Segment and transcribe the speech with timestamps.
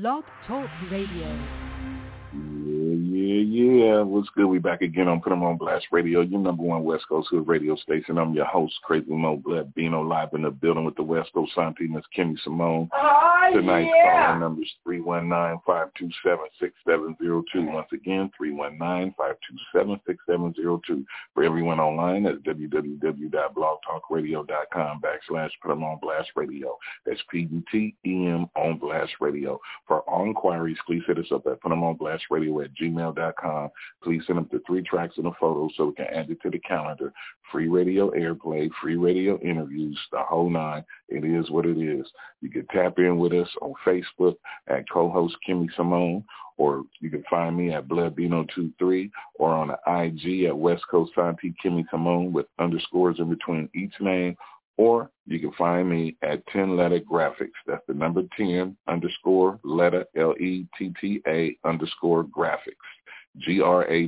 [0.00, 1.38] Blog Talk Radio.
[2.32, 4.00] Yeah, yeah, yeah.
[4.00, 4.46] What's good?
[4.46, 7.46] We back again on Put 'em on Blast Radio, your number one West Coast Hood
[7.46, 8.18] radio station.
[8.18, 11.54] I'm your host, Crazy Mo Blood Bino, live in the building with the West Coast
[11.54, 12.90] Santi, Miss Kimmy Simone.
[12.92, 14.26] Oh, Tonight's yeah.
[14.26, 17.72] calling number is 319-527-6702.
[17.72, 21.04] Once again, 319-527-6702.
[21.34, 26.78] For everyone online, that's www.blogtalkradio.com backslash Put 'em on Blast Radio.
[27.04, 29.60] That's P-U-T-E-M on Blast Radio.
[29.86, 33.70] For all inquiries, please hit us up at putemonblastradio at gmail.com.
[34.02, 36.50] Please send up the three tracks and a photo so we can add it to
[36.50, 37.12] the calendar.
[37.52, 40.84] Free radio airplay, free radio interviews, the whole nine.
[41.08, 42.06] It is what it is.
[42.40, 44.36] You can tap in with us on Facebook
[44.68, 46.24] at co-host Kimmy Simone,
[46.56, 51.54] or you can find me at BloodBino23 or on the IG at West Coast Santi
[51.64, 54.36] Kimmy Simone with underscores in between each name
[54.76, 57.52] or you can find me at 10 letter graphics.
[57.66, 62.58] That's the number 10 underscore letter L-E-T-T-A underscore graphics.
[63.38, 64.06] G-R-A-P-H-I-K-S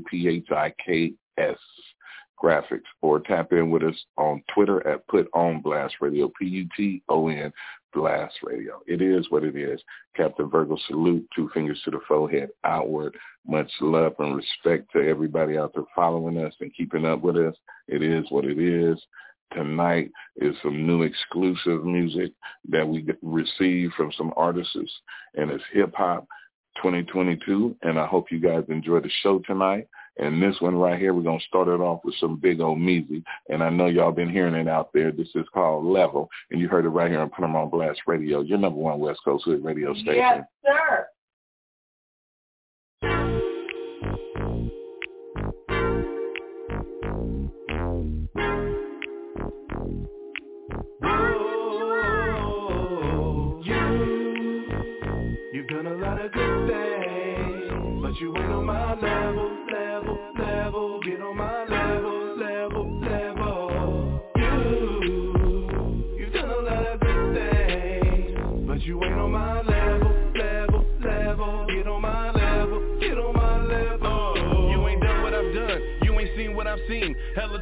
[2.43, 2.83] graphics.
[3.03, 7.53] Or tap in with us on Twitter at Put On Blast Radio, P-U-T-O-N
[7.95, 8.81] Blast Radio.
[8.87, 9.81] It is what it is.
[10.17, 13.17] Captain Virgo salute, two fingers to the forehead, outward.
[13.47, 17.55] Much love and respect to everybody out there following us and keeping up with us.
[17.89, 18.99] It is what it is
[19.53, 22.33] tonight is some new exclusive music
[22.69, 24.77] that we received from some artists,
[25.35, 26.27] and it's hip hop
[26.77, 27.77] 2022.
[27.83, 29.89] And I hope you guys enjoy the show tonight.
[30.19, 33.23] And this one right here, we're gonna start it off with some Big O Meezy.
[33.49, 35.13] And I know y'all been hearing it out there.
[35.13, 38.01] This is called Level, and you heard it right here on Put 'em on Blast
[38.07, 40.17] Radio, your number one West Coast Hood radio station.
[40.17, 41.09] Yes, sir.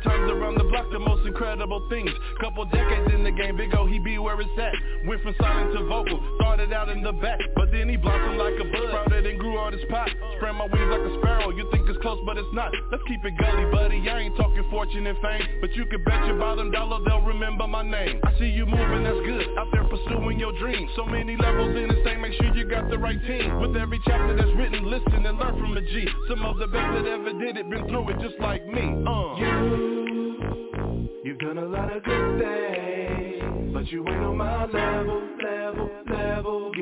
[0.04, 2.10] Times around the block, the most incredible things.
[2.40, 4.74] Couple decades in the game, Big O, he be where it's at.
[5.08, 8.54] Went from silent to vocal, started out in the back, but then he blossomed like
[8.60, 8.88] a bud.
[8.88, 10.08] Sprouted and grew on his pot.
[10.36, 11.50] Spread my wings like a sparrow.
[11.50, 12.70] You think it's close, but it's not.
[12.92, 13.98] Let's keep it gully, buddy.
[14.08, 17.66] I ain't talking fortune and fame, but you can bet your bottom dollar they'll remember
[17.66, 18.20] my name.
[18.24, 19.46] I see you moving, that's good.
[19.58, 20.90] Out there pursuing your dreams.
[20.96, 23.60] So many levels in this thing, make sure you got the right team.
[23.60, 26.06] With every chapter that's written, listen and learn from the G.
[26.28, 29.04] Some of the best that ever did it, been through it just like me.
[29.06, 29.93] Uh.
[32.04, 36.73] Good things, but you ain't on my level, level, level.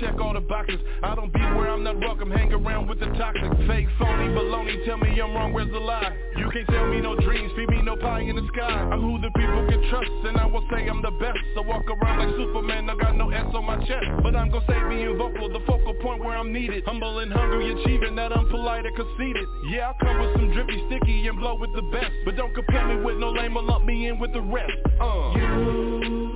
[0.00, 0.80] Check all the boxes.
[1.02, 3.50] I don't be where I'm not welcome, hang around with the toxic.
[3.66, 6.12] Fake, phony, baloney, tell me I'm wrong, where's the lie?
[6.36, 8.68] You can't tell me no dreams, feed me no pie in the sky.
[8.92, 11.38] I'm who the people can trust, and I will say I'm the best.
[11.54, 14.06] So walk around like Superman, I got no S on my chest.
[14.22, 16.84] But I'm gonna say being vocal, the focal point where I'm needed.
[16.84, 19.46] Humble and hungry, achieving that I'm polite and conceited.
[19.70, 22.12] Yeah, I'll come with some drippy, sticky, and blow with the best.
[22.24, 24.72] But don't compare me with no lame or lump me in with the rest.
[25.00, 25.32] Uh.
[25.36, 26.32] You,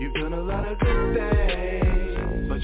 [0.00, 1.75] you've done a lot of good things,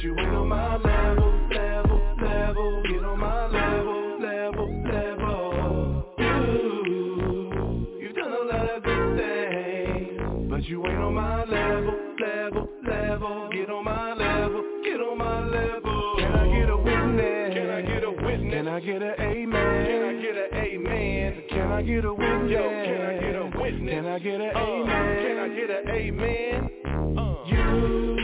[0.03, 2.83] you ain't on my level, level, level.
[2.83, 6.15] Get on my level, level, level.
[6.19, 12.69] You, you've done a lot of good things, but you ain't on my level, level,
[12.85, 13.49] level.
[13.53, 16.17] Get on my level, get on my level.
[16.19, 17.55] Can I get a witness?
[17.55, 18.55] Can I get a witness?
[18.55, 19.87] Can I get a amen?
[19.87, 21.43] Can I get an amen?
[21.49, 22.51] Can I get a witness?
[22.51, 23.95] Yo, can I get a witness?
[23.95, 25.27] Can I get a Uh, amen?
[25.27, 26.71] Can I get an amen?
[27.19, 27.37] Uh.
[27.47, 28.22] You,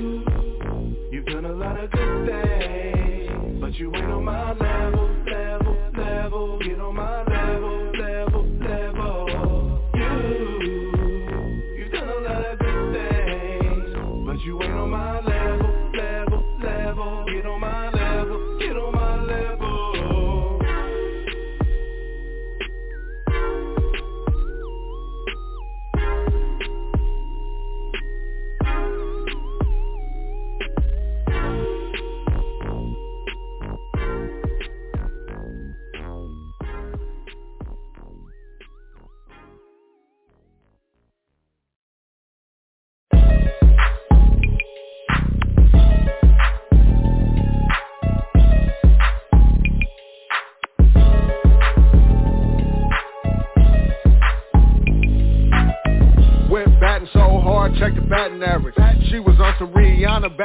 [3.79, 5.18] you ain't on my level,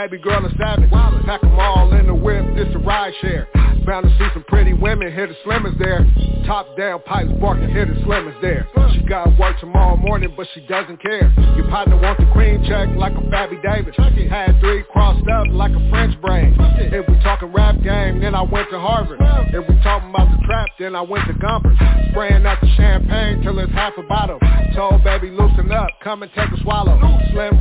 [0.10, 0.90] baby girl and savage.
[1.26, 3.48] Pack them all in the whip, this a ride share.
[3.86, 6.06] Bound to see some pretty women, hear the slimmers there.
[6.46, 8.68] Top down pipes barking, hear the slimmers there.
[8.94, 11.32] She got work tomorrow morning, but she doesn't care.
[11.56, 13.96] Your partner wants the cream check like a Fabby Davis.
[14.30, 16.56] Had three crossed up like a French brain.
[16.60, 19.20] If we talking rap game, then I went to Harvard.
[19.54, 21.78] If we talking about the trap, then I went to Gompers.
[22.12, 24.40] Spraying out the champagne till it's half a bottle.
[24.76, 27.00] Told baby loosen up, come and take a swallow.
[27.32, 27.53] Slim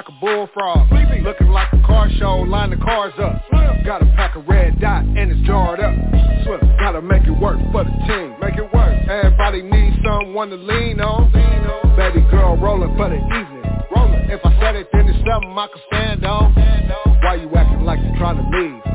[0.00, 0.90] like a bullfrog.
[1.22, 3.44] Looking like a car show, line the cars up.
[3.84, 5.92] Got a pack of red dot and it's jarred up.
[6.44, 8.34] Swift, gotta make it work for the team.
[8.40, 8.96] Make it work.
[9.08, 11.30] Everybody needs someone to lean on.
[11.96, 13.60] Baby girl rolling for the evening.
[14.32, 16.54] If I said it, then it's something I can stand on.
[17.22, 18.89] Why you acting like you're trying to leave?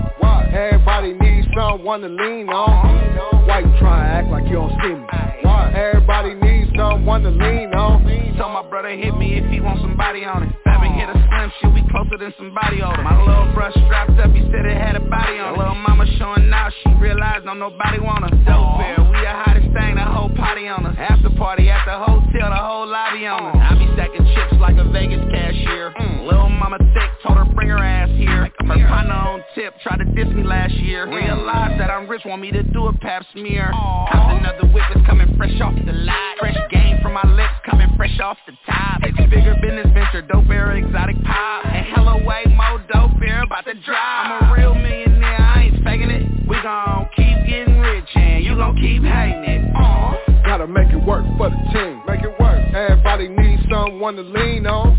[1.56, 1.72] Why?
[1.78, 3.48] Everybody needs someone to lean on.
[3.48, 5.06] Why you trying to act like you don't see me?
[5.44, 5.72] Why?
[5.72, 8.04] Everybody needs someone to lean on.
[8.36, 10.52] Tell my brother hit me if he want somebody on it.
[10.68, 13.04] Seven hit a slim, shit, we closer than somebody on it.
[13.04, 15.58] My little brush strapped up, he said it had a body on it.
[15.58, 18.36] Little mama showing out, she realized don't nobody want her.
[18.44, 20.96] Dope fair, we the hottest thing, the whole party on us.
[21.00, 23.56] After party at the hotel, the whole lobby on us.
[23.56, 25.96] I be stacking chips like a Vegas cashier.
[25.96, 26.28] Mm.
[26.28, 28.52] Little mama thick, told her bring her ass here.
[28.60, 31.08] Her partner on tip, tried to diss me last year.
[31.46, 33.70] Realized that I'm rich, want me to do a pap smear.
[33.70, 36.38] Copped another it's coming fresh off the lot.
[36.40, 39.04] Fresh game from my lips, coming fresh off the top.
[39.04, 41.66] Six bigger business venture, dope era, exotic pop.
[41.68, 44.26] And hella way more dope beer about to drop.
[44.26, 46.50] I'm a real millionaire, I ain't faking it.
[46.50, 49.74] We gon' keep getting rich and you gon' keep hating it.
[49.76, 50.46] Aww.
[50.48, 52.02] Gotta make it work for the team.
[52.08, 52.58] Make it work.
[52.74, 54.98] Everybody needs someone to lean on.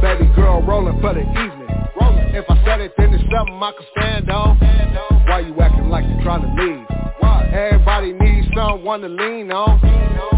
[0.00, 1.68] Baby girl rolling for the evening.
[2.00, 2.32] Rolling.
[2.32, 5.13] If I said it, then it's something I can stand on.
[5.34, 6.86] Why you acting like you're trying to leave?
[7.18, 7.50] Why?
[7.52, 9.80] Everybody needs someone to lean on.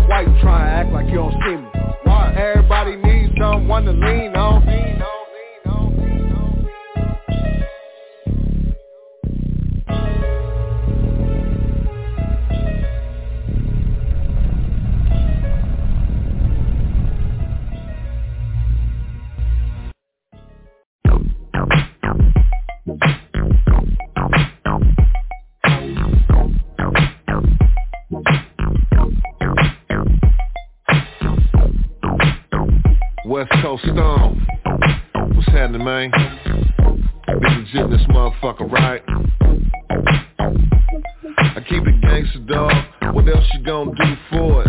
[0.09, 1.69] Why you trying to act like you don't see me?
[2.05, 2.35] Why?
[2.35, 4.65] Everybody needs someone to lean on.
[33.77, 36.11] What's happening, man?
[36.11, 39.03] Be legit in this motherfucker, right?
[40.39, 42.73] I keep it gangster, dog.
[43.15, 44.69] What else you gonna do for it?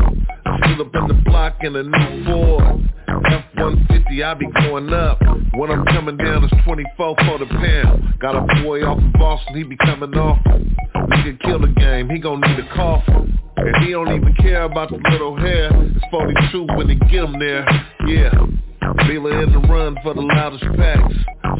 [0.65, 2.89] Stood up in the block in a new Ford.
[3.07, 5.21] F-150, I be going up.
[5.53, 8.19] When I'm coming down, it's 24 for the pound.
[8.19, 10.37] Got a boy off in Boston, he be coming off.
[10.43, 13.39] Nigga kill the game, he gon' need a coffin.
[13.55, 15.69] And he don't even care about the little hair.
[15.71, 17.65] It's 42 when they get him there.
[18.05, 18.56] Yeah.
[19.05, 21.13] Feeling in the run for the loudest packs.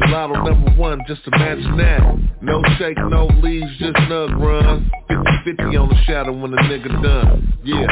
[0.08, 2.18] Lotto number one, just imagine that.
[2.40, 4.90] No shake, no leaves, just nug run.
[5.10, 7.58] 50-50 on the shadow when the nigga done.
[7.64, 7.86] Yeah.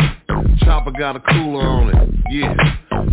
[0.65, 2.15] Chopper got a cooler on it.
[2.31, 2.55] Yeah.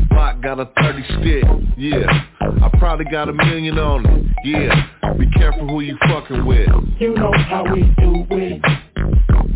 [0.09, 1.44] Block got a 30 stick.
[1.78, 2.25] Yeah.
[2.42, 4.25] I probably got a million on it.
[4.45, 5.13] Yeah.
[5.18, 6.69] Be careful who you fucking with.
[6.99, 8.61] You know how we do it.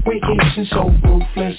[0.06, 1.58] We keep so ruthless.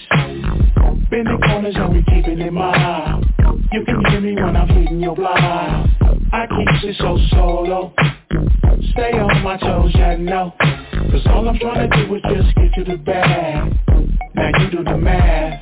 [1.11, 3.28] Bending corners and we keeping it my mild.
[3.71, 5.91] You can hear me when I'm feeding your blind.
[6.33, 7.93] I keep it so solo.
[8.93, 10.55] Stay on my toes, yeah, no.
[10.59, 13.71] Cause all I'm trying to do is just get you the bag.
[14.35, 15.61] Now you do the math.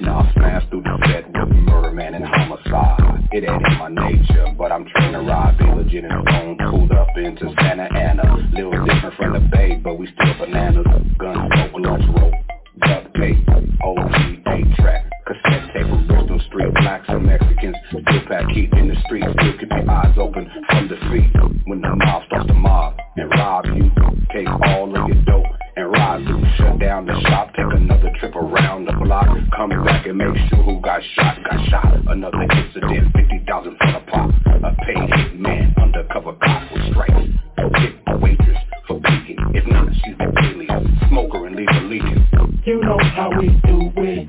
[0.00, 3.28] Now I smash through the set with murder man and homicide.
[3.30, 5.56] It ain't in my nature, but I'm trying to ride.
[5.56, 8.50] Be legit and stone, pulled up into Santa Ana.
[8.52, 10.86] Little different from the bay, but we still bananas.
[11.18, 12.34] Gun smoke, lunch rope,
[12.80, 13.38] duct tape,
[13.82, 14.12] OG,
[14.46, 15.10] 8-track.
[15.26, 19.58] Cassette tape from Bristol Street, blacks and Mexicans Still pack heat in the streets, still
[19.58, 21.32] keep your eyes open from the feet
[21.64, 23.90] When the mob starts to mob and rob you
[24.32, 28.34] Take all of your dope and ride through Shut down the shop, take another trip
[28.36, 29.26] around the block.
[29.56, 32.08] Come back and make sure who got shot, got shot.
[32.08, 34.30] Another incident, 50,000 for the pop.
[34.46, 37.28] A paid hit man, undercover cop with stripes.
[37.76, 42.23] Hit a waitress for peeking If not, she's the alien Smoker and leave her leaking
[42.66, 44.26] You know how we do it.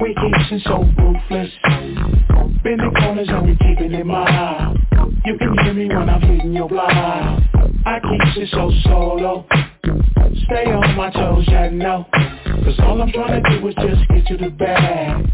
[0.00, 1.50] We keep it so ruthless.
[2.64, 4.78] Bending corners and we keeping it mild.
[5.26, 7.44] You can hear me when I'm feeding your blind.
[7.84, 9.46] I keep it so solo.
[10.46, 12.06] Stay on my toes, yeah, no.
[12.64, 15.30] Cause all I'm trying to do is just get you the bag.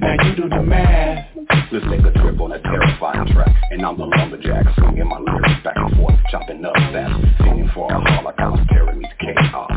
[0.00, 1.28] Now you do the math.
[1.70, 5.62] Let's take a trip on a terrifying track And I'm the lumberjack, swinging my lyrics
[5.62, 9.70] back and forth Chopping up fast, singing for a holocaust Terror meets chaos,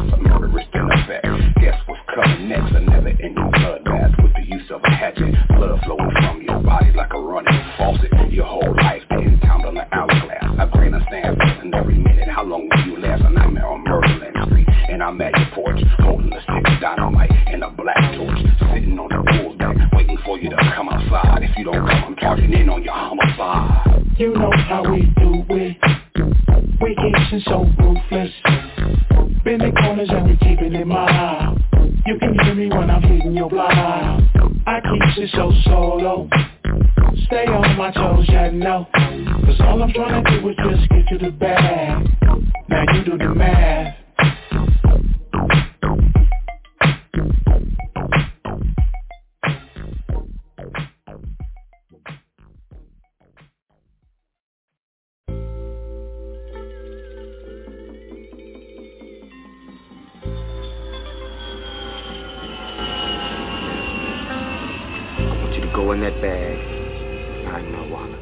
[0.51, 1.25] murderous effect
[1.59, 7.13] Guess what's coming next, a never-ending bloodbath With it Blood flowing from your body like
[7.13, 8.11] a running faucet.
[8.31, 10.43] Your whole life getting timed on the hourglass.
[10.59, 12.29] A grain of sand filling every minute.
[12.29, 13.23] How long will you last?
[13.23, 14.67] A nightmare on Murderland Street.
[14.89, 18.39] And I'm at your porch Holding a stick of dynamite and a black torch.
[18.73, 21.43] Sitting on the pool deck Waiting for you to come outside.
[21.43, 24.05] If you don't come, I'm charging in on your homicide.
[24.17, 26.00] You know how we do it
[26.81, 28.31] Vacation so ruthless.
[29.43, 31.59] Bending corners and we keeping it mild
[32.05, 33.71] You can hear me when I'm hitting your block.
[33.71, 36.27] I keep it so solo.
[37.27, 38.87] Stay on my toes, yeah, no.
[38.93, 42.07] Cause all I'm trying to do is just get you the bag.
[42.67, 44.00] Now you do the math
[65.81, 66.57] go in that bag,
[67.43, 68.19] find my wallet.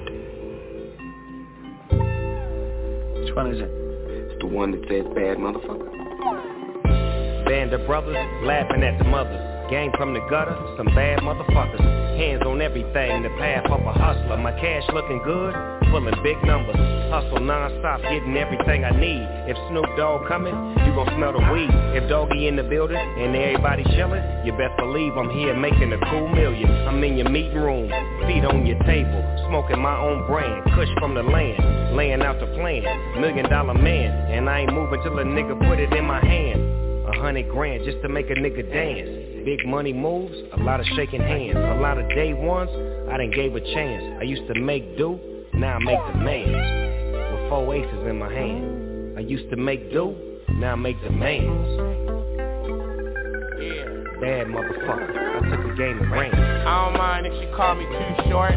[3.19, 3.69] Which one is it?
[3.69, 5.91] It's the one that says bad motherfucker.
[7.45, 9.48] Band of brothers laughing at the mothers.
[9.69, 11.77] Gang from the gutter, some bad motherfuckers.
[12.17, 14.35] Hands on everything, the path of a hustler.
[14.37, 15.53] My cash looking good,
[15.93, 16.75] pulling big numbers.
[17.13, 19.21] Hustle non-stop, getting everything I need.
[19.45, 21.69] If Snoop Dogg coming, you gon' smell the weed.
[21.93, 26.01] If Doggy in the building and everybody chillin', you best believe I'm here making a
[26.09, 26.65] cool million.
[26.89, 27.93] I'm in your meeting room,
[28.25, 29.21] feet on your table,
[29.53, 33.21] smoking my own brand, kush from the land, laying out the plan.
[33.21, 36.57] Million dollar man, and I ain't moving till a nigga put it in my hand.
[37.05, 39.28] A hundred grand just to make a nigga dance.
[39.45, 41.55] Big money moves, a lot of shaking hands.
[41.55, 42.69] A lot of day ones,
[43.09, 44.17] I done gave a chance.
[44.19, 45.19] I used to make do,
[45.53, 47.31] now I make demands.
[47.33, 49.17] With four aces in my hand.
[49.17, 50.15] I used to make do,
[50.49, 51.67] now I make demands.
[54.19, 56.35] Bad motherfucker, I took the game and ran.
[56.35, 58.51] I don't mind if you call me Too Short,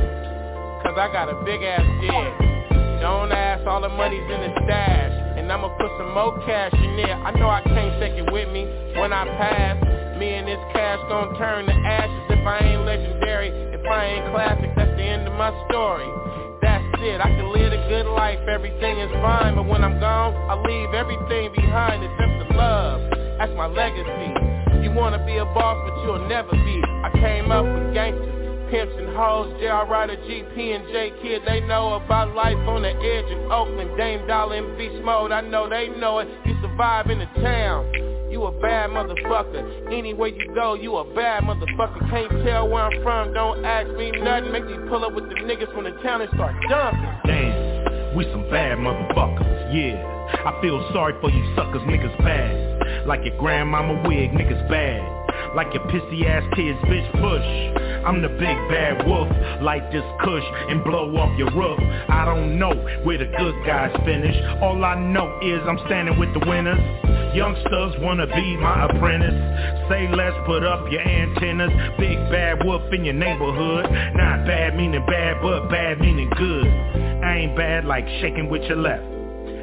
[0.83, 2.53] cause I got a big ass dick.
[3.01, 5.13] Don't ask, all the money's in the stash.
[5.39, 7.15] And I'ma put some more cash in there.
[7.15, 8.65] I know I can't take it with me
[9.01, 10.02] when I pass.
[10.23, 13.51] Me and this cash gon' turn to ashes if I ain't legendary.
[13.75, 16.07] If I ain't classic, that's the end of my story.
[16.63, 19.57] That's it, I can live a good life, everything is fine.
[19.57, 23.03] But when I'm gone, I leave everything behind except the love.
[23.43, 24.31] That's my legacy.
[24.87, 26.77] You wanna be a boss, but you'll never be.
[27.03, 29.91] I came up with gangsters, pimps and hoes, J.R.
[29.91, 34.25] Ryder, GP and J Kid, they know about life on the edge in Oakland, Dame
[34.29, 38.12] Dollar and Beast Mode, I know they know it, you survive in the town.
[38.33, 39.93] You a bad motherfucker.
[39.93, 42.09] Anywhere you go, you a bad motherfucker.
[42.09, 44.51] Can't tell where I'm from, don't ask me nothing.
[44.51, 47.03] Make me pull up with the niggas from the town and start dumping.
[47.27, 50.01] Damn, we some bad motherfuckers, yeah.
[50.47, 53.07] I feel sorry for you suckers, niggas bad.
[53.07, 55.22] Like your grandmama wig, niggas bad.
[55.55, 57.83] Like your pissy ass kids, bitch push.
[58.05, 59.29] I'm the big bad wolf,
[59.63, 61.79] light this kush and blow off your roof.
[62.09, 62.75] I don't know
[63.05, 64.35] where the good guys finish.
[64.61, 66.81] All I know is I'm standing with the winners.
[67.35, 69.89] Youngsters wanna be my apprentice.
[69.89, 71.71] Say less, put up your antennas.
[71.99, 73.87] Big bad wolf in your neighborhood.
[74.15, 76.67] Not bad meaning bad, but bad meaning good.
[76.67, 79.05] I ain't bad like shaking with your left.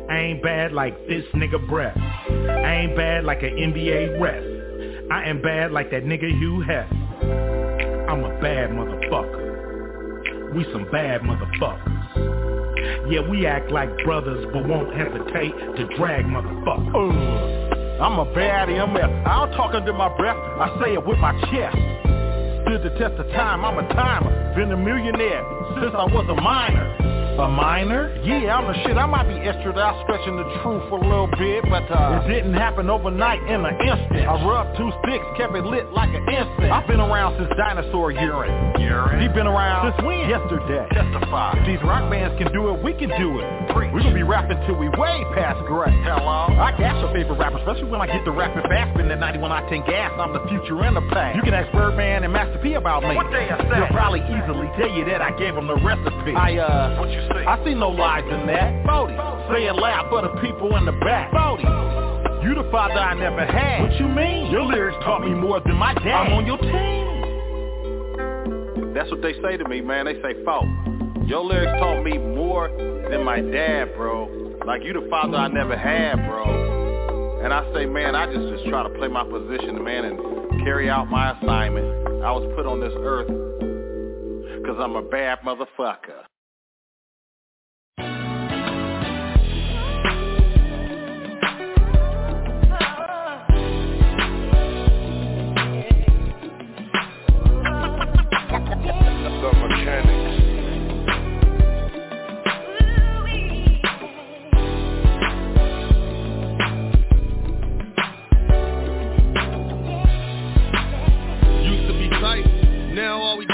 [0.10, 1.96] I ain't bad like this nigga breath.
[1.96, 4.69] I ain't bad like an NBA ref.
[5.12, 6.86] I am bad like that nigga Hugh Hef.
[8.10, 10.54] I'm a bad motherfucker.
[10.54, 13.12] We some bad motherfuckers.
[13.12, 16.94] Yeah, we act like brothers, but won't hesitate to drag motherfuckers.
[16.94, 19.28] Uh, I'm a bad MF.
[19.28, 20.38] I don't talk under my breath.
[20.38, 21.76] I say it with my chest.
[22.66, 23.66] Stood the test of time.
[23.66, 24.54] I'm a timer.
[24.56, 25.44] Been a millionaire
[25.82, 27.09] since I was a minor.
[27.40, 28.12] A minor?
[28.20, 29.00] Yeah, I'm the shit.
[29.00, 32.52] I might be extra out stretching the truth a little bit, but uh, it didn't
[32.52, 34.28] happen overnight in an instant.
[34.28, 36.68] I rubbed two sticks, kept it lit like an instant.
[36.68, 38.52] I've been around since dinosaur urine.
[38.84, 39.24] Urine?
[39.24, 40.28] He been around since when?
[40.28, 40.84] Yesterday.
[40.92, 41.64] Testify.
[41.64, 43.48] These rock bands can do it, we can do it.
[43.72, 43.96] Preach.
[43.96, 45.96] We gonna be rapping till we way past great.
[46.04, 46.52] Hello?
[46.60, 49.00] I gas your favorite rapper, especially when I get the rapping fast.
[49.00, 51.40] Spin that 91 octane gas, I'm the future and the past.
[51.40, 53.16] You can ask Birdman and Master P about me.
[53.16, 53.64] What they say?
[53.72, 56.36] They'll probably easily tell you that I gave them the recipe.
[56.36, 57.46] I uh, what you say?
[57.46, 58.86] I see no lies in that.
[58.86, 59.16] Bodie,
[59.54, 61.32] say it loud for the people in the back.
[61.32, 61.64] Bodie.
[62.44, 63.82] You the father I never had.
[63.82, 64.50] What you mean?
[64.52, 66.08] Your lyrics taught me more than my dad.
[66.08, 67.10] I'm on your team.
[68.94, 70.06] That's what they say to me, man.
[70.06, 70.66] They say, "Folk,
[71.28, 72.70] your lyrics taught me more
[73.10, 74.30] than my dad, bro.
[74.66, 76.80] Like you the father I never had, bro."
[77.44, 80.20] And I say, man, I just just try to play my position, man, and
[80.64, 81.86] carry out my assignment.
[82.22, 83.28] I was put on this earth
[84.62, 86.26] because I'm a bad motherfucker.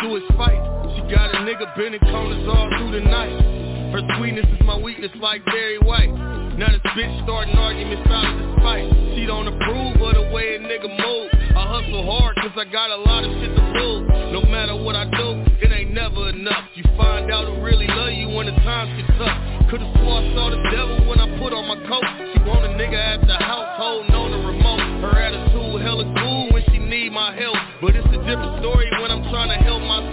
[0.05, 0.61] Do is fight.
[0.93, 3.33] She got a nigga bending corners all through the night.
[3.89, 6.13] Her sweetness is my weakness like Barry White.
[6.57, 8.55] Now this bitch starting arguments out of.
[9.15, 11.29] She don't approve of the way a nigga move.
[11.53, 14.09] I hustle hard cause I got a lot of shit to lose.
[14.33, 16.65] No matter what I do, it ain't never enough.
[16.73, 19.69] You find out who really love you when the times get tough.
[19.69, 22.05] Could've swore I saw the devil when I put on my coat.
[22.33, 24.81] She want a nigga at the house holding on the remote.
[25.01, 27.57] Her attitude hella cool when she need my help.
[27.81, 28.89] But it's a different story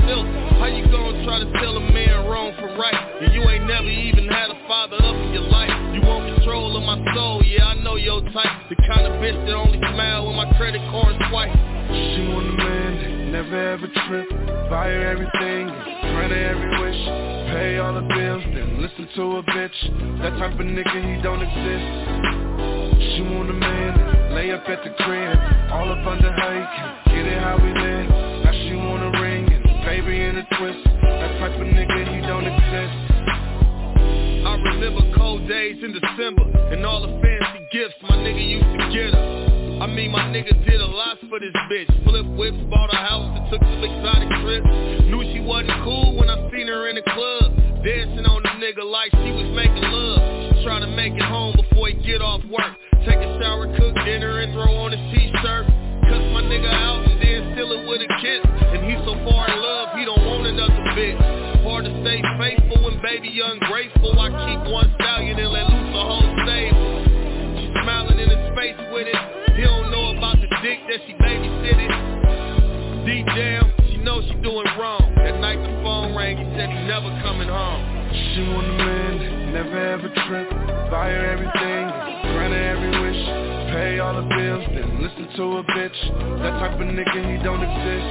[0.03, 0.27] myself.
[0.59, 2.95] How you gonna try to tell a man wrong from right?
[3.23, 5.71] And you ain't never even had a father up in your life.
[5.95, 8.69] You want control of my soul, yeah, I know your type.
[8.69, 11.53] The kind of bitch that only smile when my credit card swipe.
[11.53, 14.29] She want a man never ever trip.
[14.71, 15.69] Buy her everything,
[16.15, 17.01] grant her every wish.
[17.53, 19.79] Pay all the bills, then listen to a bitch.
[20.23, 21.87] That type of nigga, he don't exist.
[23.15, 25.37] She want a man lay up at the crib,
[25.71, 28.09] all up under her, he can get it how we live.
[28.43, 28.92] Now she want
[30.05, 30.83] baby in a twist.
[31.03, 32.95] That type of nigga, he don't exist.
[34.47, 36.43] I remember cold days in December
[36.73, 39.83] and all the fancy gifts my nigga used to get her.
[39.83, 41.87] I mean my nigga did a lot for this bitch.
[42.05, 44.67] Flip whips, bought a house and took some exotic trips.
[45.07, 47.55] Knew she wasn't cool when I seen her in the club.
[47.85, 50.63] Dancing on the nigga like she was making love.
[50.65, 52.75] Trying to make it home before he get off work.
[53.07, 55.67] Take a shower, cook dinner and throw on his t-shirt.
[56.07, 57.13] Cuss my nigga out
[57.53, 58.41] and it with a kiss.
[58.73, 61.21] And he's so far in love, he don't want another bitch.
[61.63, 64.17] Hard to stay faithful when baby ungrateful.
[64.19, 67.05] I keep one stallion and let loose a whole stable.
[67.61, 69.21] She smiling in his face with it.
[69.57, 71.93] He don't know about the dick that she babysitted.
[73.05, 75.13] Deep down, she knows she doing wrong.
[75.17, 77.83] That night the phone rang, he said he never coming home.
[78.33, 80.49] She want a man never ever trip.
[80.91, 81.85] Buy her everything,
[82.33, 83.52] grant her every wish.
[83.73, 85.99] Pay all the bills, then listen to a bitch.
[86.45, 88.09] That type of nigga, he don't exist.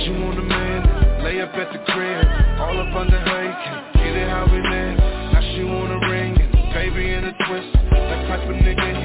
[0.00, 0.80] She want a man
[1.22, 2.24] lay up at the crib,
[2.58, 4.96] all up under her, he can get it how we live.
[4.96, 7.68] Now she want a ring and baby in a twist.
[7.92, 8.99] That type of nigga,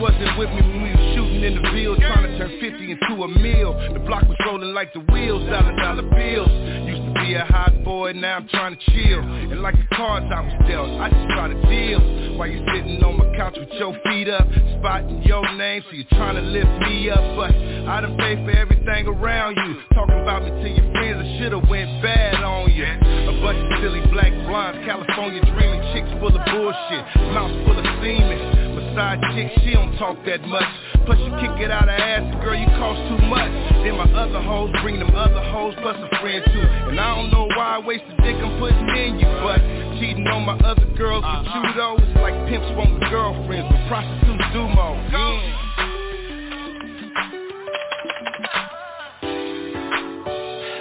[0.00, 3.22] wasn't with me when we was shooting in the field, trying to turn 50 into
[3.22, 3.76] a meal.
[3.92, 6.48] The block was rolling like the wheels, dollar dollar bills.
[6.88, 9.20] Used to be a hot boy, now I'm trying to chill.
[9.20, 12.00] And like the cards I was dealt, I just try to deal.
[12.40, 14.48] While you sitting on my couch with your feet up,
[14.80, 17.20] spotting your name, so you're trying to lift me up.
[17.36, 19.84] But I done paid for everything around you.
[19.92, 22.88] Talking about me to your friends, I should've went bad on you.
[22.88, 27.04] A bunch of silly black blondes, California dreaming chicks full of bullshit,
[27.36, 28.59] mouths full of semen.
[28.90, 30.66] Massage chick, she don't talk that much.
[31.06, 33.50] Plus you kick it out of ass, girl, you cost too much.
[33.86, 36.66] Then my other hoes bring them other hoes plus a friend too.
[36.90, 39.62] And I don't know why I waste the dick I'm putting in you, but
[40.00, 41.72] cheating on my other girls with you uh-huh.
[41.76, 44.98] though, it's like pimps want girlfriends, but prostitutes do more.
[45.14, 45.70] Yeah.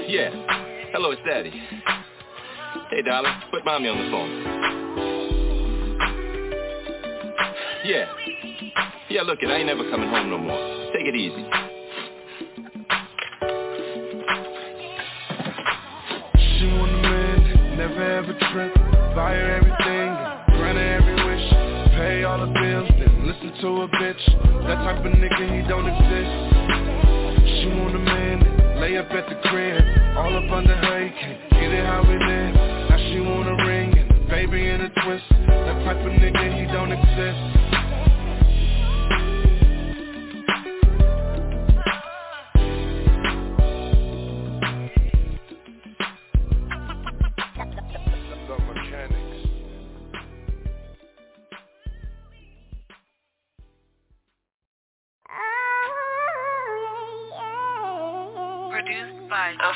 [0.09, 0.29] Yeah.
[0.93, 1.51] Hello, it's Daddy.
[2.89, 5.08] Hey, darling, put mommy on the phone.
[7.89, 8.05] Yeah.
[9.09, 10.93] Yeah, look it, I ain't never coming home no more.
[10.93, 11.41] Take it easy.
[16.37, 18.75] She want a man never ever trip.
[19.17, 20.09] Buy her everything,
[20.53, 21.49] grant her every wish.
[21.97, 24.21] Pay all the bills, then listen to a bitch.
[24.69, 26.33] That type of nigga, he don't exist.
[27.57, 29.81] She want a man lay up at the crib,
[30.15, 32.53] all up under her, he can't get it how we live.
[32.53, 35.25] Now she want a ring and baby in a twist.
[35.47, 37.59] That type of nigga, he don't exist.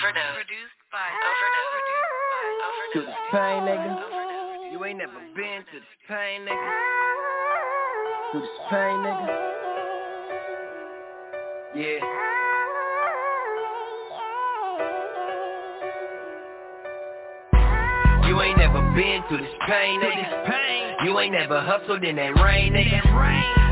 [0.03, 0.35] By Overdose.
[0.35, 2.91] Produced by Overdose.
[2.93, 4.71] To this pain, nigga.
[4.73, 6.69] You ain't never been to this pain, nigga.
[8.33, 9.27] To this pain, nigga.
[11.75, 12.03] Yeah.
[18.27, 21.05] You ain't never been to this pain, nigga.
[21.05, 23.01] You ain't never hustled in that rain, nigga.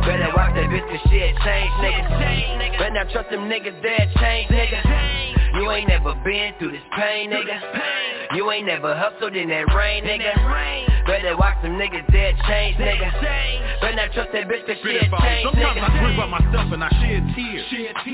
[0.05, 2.77] Better watch that bitch cause shit change, nigga.
[2.79, 5.20] Better not trust them niggas that change, nigga.
[5.53, 8.35] You ain't never been through this pain, nigga.
[8.35, 11.05] You ain't never hustled in that rain, nigga.
[11.05, 13.60] Better watch some niggas that change, nigga.
[13.91, 15.11] Better not trust that bitch cause change,
[15.43, 16.23] Sometimes I dream nigga.
[16.23, 17.67] about myself and I shed tears.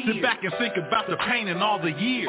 [0.09, 2.25] Sit back and think about the pain and all the years.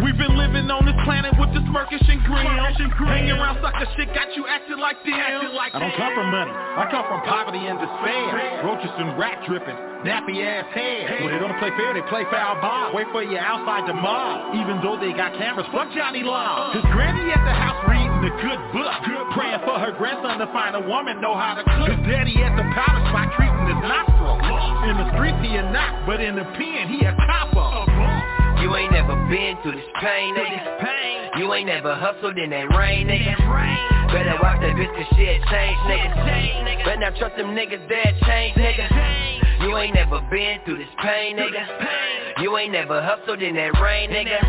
[0.00, 2.40] We've been living on this planet with this murkish and grim.
[2.40, 5.12] Hanging around sucker shit got you acting like them.
[5.12, 6.52] I don't come from money.
[6.56, 8.64] I come from poverty and despair.
[8.64, 9.76] Roaches and rat dripping.
[10.00, 11.20] nappy ass head.
[11.20, 12.96] When they don't play fair, they play foul ball.
[12.96, 14.56] Wait for you outside the mall.
[14.56, 16.72] Even though they got cameras, fuck Johnny Law.
[16.72, 16.80] Uh.
[16.80, 18.92] His granny at the house reading the good book.
[19.32, 21.88] Praying for her grandson to find a woman know how to cook.
[21.88, 24.36] His daddy at the powder spot treating his nostril.
[24.90, 27.88] In the streets he a knock, but in the pen he a copper.
[28.60, 31.38] You ain't never been through this pain, nigga.
[31.38, 33.36] You ain't never hustled in that rain, nigga.
[34.12, 36.84] Better watch that bitch cause shit change, nigga.
[36.84, 39.62] Better not trust them niggas that change, nigga.
[39.62, 42.29] You ain't never been through this pain, nigga.
[42.40, 44.40] You ain't never hustled in that rain, nigga.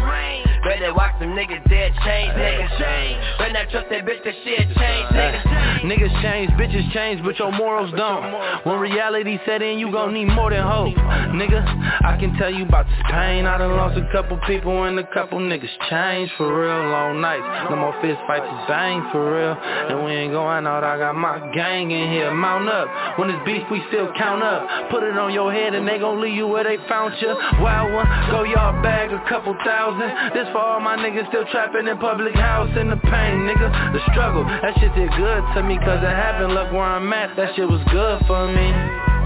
[0.63, 3.37] Better watch them niggas dead change, nigga.
[3.37, 5.61] Better not trust that bitch cause shit change, nigga.
[5.81, 8.31] Niggas change, bitches change, but your morals don't.
[8.65, 10.95] When reality set in, you gon' need more than hope.
[11.33, 11.59] Nigga,
[12.05, 13.45] I can tell you about this pain.
[13.45, 16.91] I done lost a couple people and a couple niggas changed for real.
[16.91, 19.57] Long nights, no more fist fights, it's bang for real.
[19.57, 22.31] And we ain't going out, I got my gang in here.
[22.31, 24.91] Mount up, when it's beef, we still count up.
[24.91, 27.33] Put it on your head and they gon' leave you where they found you.
[27.81, 30.37] Wild one, go yard bag a couple thousand.
[30.37, 33.93] This for all my niggas still trapping in public house in the pain, nigga.
[33.93, 36.53] The struggle, that shit did good to me cause it happened.
[36.53, 38.69] Look where I'm at, that shit was good for me.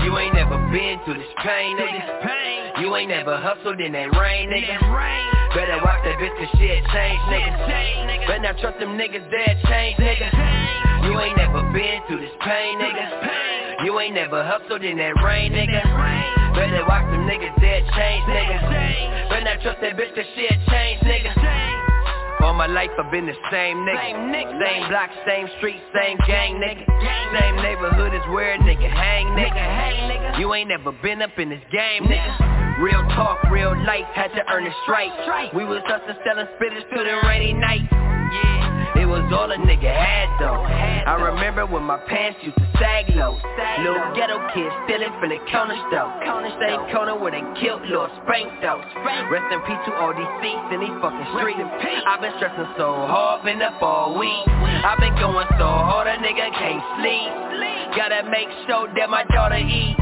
[0.07, 1.99] You ain't never been through this pain, nigga.
[1.99, 2.83] This pain.
[2.83, 4.79] You ain't never hustled in that rain, nigga.
[5.51, 8.27] Better watch that bitch cause shit change, nigga.
[8.27, 10.31] Better not trust them niggas that change, nigga.
[11.03, 13.54] You ain't never been through this pain, nigga.
[13.83, 15.83] You ain't never hustled in that rain, nigga.
[16.55, 19.29] Better watch them niggas that change, nigga.
[19.29, 21.35] Better not trust that bitch cause shit change, nigga.
[22.41, 23.99] All my life I've been the same nigga.
[23.99, 24.53] Same nigga.
[24.63, 26.85] same block, same street, same gang nigga.
[26.85, 30.39] Gang, Same neighborhood is where a nigga hang nigga.
[30.39, 32.79] You ain't never been up in this game nigga.
[32.79, 35.53] Real talk, real life, had to earn a strike.
[35.53, 37.88] We was hustling, selling spitters to the rainy night.
[37.91, 38.64] Yeah,
[38.97, 40.63] it was all a nigga had though.
[40.63, 43.38] I remember when my pants used to sag low.
[43.84, 46.10] Little ghetto kid stealing from the counter store.
[46.60, 48.81] Same corner where they killed Lord Spank though.
[49.29, 51.62] Rest in peace to all these seats in these fucking streets.
[52.08, 54.47] I've been stressing so hard, been up all week.
[54.47, 57.31] I've been going so hard, a nigga can't sleep.
[57.95, 59.95] Gotta make sure that my daughter eat.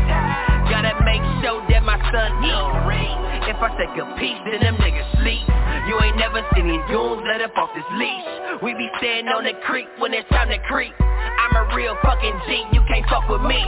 [0.69, 3.49] Gotta make sure that my son eat.
[3.49, 5.62] If I take a piece, then them niggas sleep.
[5.87, 8.61] You ain't never seen these goons let up off this leash.
[8.63, 10.93] We be standing on the creek when it's time to creep.
[10.99, 13.59] I'm a real fucking G, you can't fuck with me.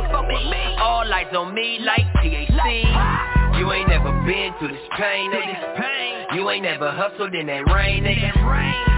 [0.80, 3.60] All eyes on me like THC.
[3.60, 6.36] You ain't never been through this pain, nigga.
[6.36, 8.32] You ain't never hustled in that rain, nigga.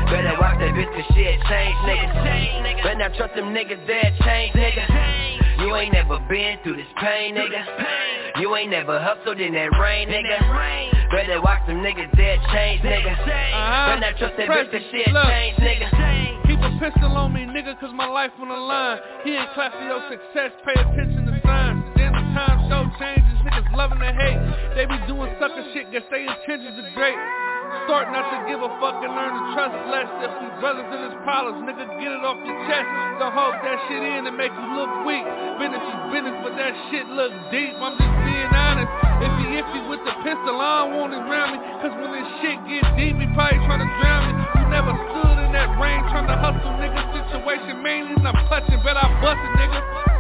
[0.10, 2.84] Better watch that bitch cause shit change, nigga.
[2.84, 5.27] Better not trust them niggas that change, nigga.
[5.68, 8.40] You ain't never been through this pain, nigga.
[8.40, 11.12] You ain't never hustled in that rain, nigga.
[11.12, 13.12] Better watch them niggas that change, nigga.
[13.20, 16.48] Better not trust that bitch cause shit change, nigga.
[16.48, 19.00] Keep a pistol on me, nigga, cause my life on the line.
[19.26, 21.84] He ain't class for your success, pay attention to signs.
[21.98, 24.40] Then the time show changes, niggas loving to hate.
[24.74, 27.47] They be doing sucker shit, guess they intentions are great.
[27.88, 30.10] Start not to give a fuck and learn to trust less.
[30.24, 32.88] If we brothers in his problems, nigga, get it off your chest.
[33.20, 35.24] Don't hold that shit in and make you look weak.
[35.60, 37.76] Business is business, but that shit look deep.
[37.80, 38.92] I'm just being honest.
[39.24, 41.60] If he iffy with the pistol, I don't want him around me.
[41.84, 44.34] Cause when this shit get deep, he probably trying to drown me.
[44.60, 47.00] You never stood in that rain trying to hustle, nigga.
[47.28, 50.17] Situation mainly, and I'm clutching, bet I bust it, nigga.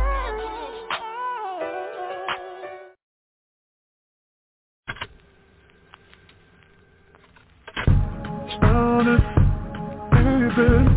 [10.57, 10.96] ribbon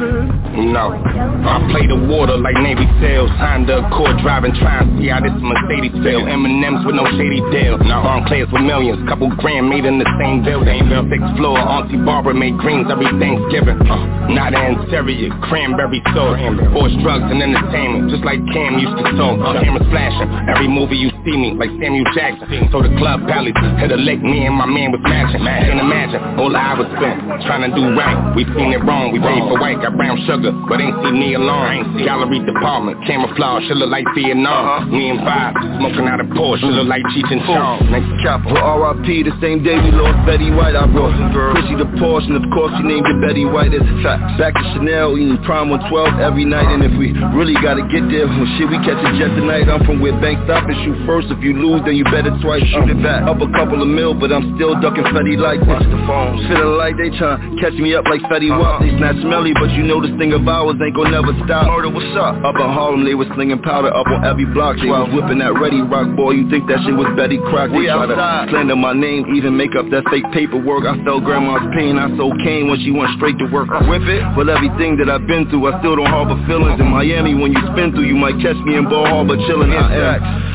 [0.00, 3.28] no, I play the water like Navy SEALs.
[3.36, 7.76] Honda Accord driving, trying to see how this Mercedes feel M&M's with no shady deal.
[7.84, 10.88] Now on Enclaves with millions, couple grand made in the same building.
[10.88, 13.76] Sixth floor, Auntie Barbara made greens every Thanksgiving.
[13.84, 16.40] Uh, Not an interior, cranberry sauce.
[16.72, 19.36] Forced drugs and entertainment, just like Cam used to talk.
[19.60, 23.92] Cameras flashing, every movie you see me Like Samuel Jackson, so the club palace Hit
[23.92, 25.44] a lick, me and my man was matching.
[25.44, 29.12] Can't imagine, all I was spent Trying to do right, we seen it wrong.
[29.12, 33.66] We paid for white, got brown sugar But ain't see me alone Gallery department, camouflage,
[33.66, 34.94] shit look like Vietnam uh-huh.
[34.94, 37.82] Me and Five, smoking out a Porsche Shit look like Cheech and Chong
[38.22, 38.54] Chopper.
[38.54, 39.24] R.I.P.
[39.24, 42.72] the same day we lost Betty White, I brought Chrissy the Porsche, and of course
[42.76, 44.20] she named it Betty White as a fact.
[44.36, 48.28] Back to Chanel, eating prime 112 every night, and if we really gotta get there,
[48.28, 49.72] well shit, we catch a jet tonight.
[49.72, 51.32] I'm from where banks stop and shoot first.
[51.32, 53.24] If you lose, then you better twice shoot it back.
[53.24, 56.36] Up a couple of mil, but I'm still ducking Fetty like Watch the phone.
[56.48, 58.80] Feeling like they tryna catch me up like Fetty Wap.
[58.80, 58.84] Uh-huh.
[58.84, 61.66] They snatch smelly, but you know this thing of ours ain't gon' never stop.
[61.66, 62.36] Murder, what's up?
[62.44, 64.76] Up in Harlem, they was slinging powder up on every block.
[64.76, 66.38] They was whipping that ready rock boy.
[66.38, 67.70] You think that shit was Betty Crock?
[67.70, 68.50] They We try to outside.
[68.50, 70.84] slander my name, even make up that fake paperwork.
[70.84, 73.68] I felt grandma's pain, I sold cane when she went straight to work.
[73.88, 76.80] Whip it, but everything that I've been through, I still don't harbor feelings.
[76.80, 79.72] In Miami, when you spin through, you might catch me in Bal Harbour chilling.
[79.72, 80.49] I am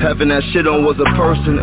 [0.00, 1.60] Having that shit on was a person.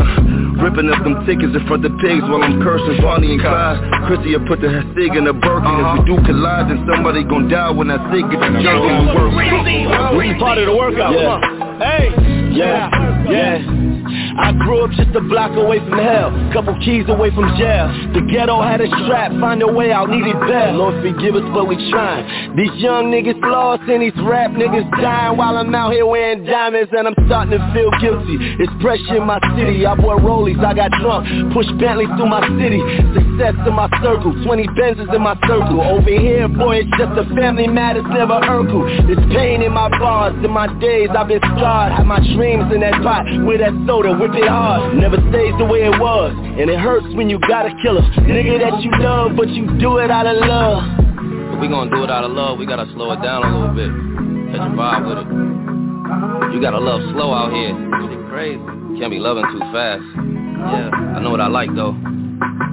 [0.62, 3.78] Ripping up them tickets in front of the pigs while I'm cursing Bonnie and Clyde.
[4.06, 5.70] Chrissy put the Sig in the Birkin.
[5.70, 6.02] Uh-huh.
[6.02, 9.10] If we do collide, then somebody gon' die when that Sig gets the junk on
[9.14, 9.34] work.
[10.18, 11.14] We part of the workout.
[11.14, 11.42] Yeah.
[11.82, 12.10] Hey.
[12.54, 12.90] Yeah.
[13.30, 13.77] Yeah.
[14.38, 17.90] I grew up just a block away from hell, couple keys away from jail.
[18.14, 20.78] The ghetto had a strap, find a way out, needed bail.
[20.78, 22.56] Lord forgive us, but we trying.
[22.56, 26.92] These young niggas lost and these rap niggas dying while I'm out here wearing diamonds
[26.96, 28.38] and I'm starting to feel guilty.
[28.62, 32.42] It's pressure in my city, I bought rollies, I got drunk, pushed Bentleys through my
[32.58, 32.82] city.
[33.14, 35.82] Success in my circle, 20 Benzes in my circle.
[35.82, 38.86] Over here, boy, it's just a family matters, never Urkel.
[39.10, 41.94] It's pain in my bars, in my days I've been scarred.
[41.94, 45.66] Had my dreams in that pot with that soda whip it hard, never stays the
[45.66, 46.32] way it was.
[46.32, 49.98] And it hurts when you gotta kill a nigga that you love But you do
[49.98, 50.84] it out of love.
[51.54, 53.76] If we gonna do it out of love, we gotta slow it down a little
[53.76, 53.92] bit.
[54.54, 56.54] Catch a vibe with it.
[56.54, 57.74] You gotta love slow out here.
[57.74, 58.62] Shit crazy.
[59.00, 60.04] Can't be loving too fast.
[60.06, 61.96] Yeah, I know what I like though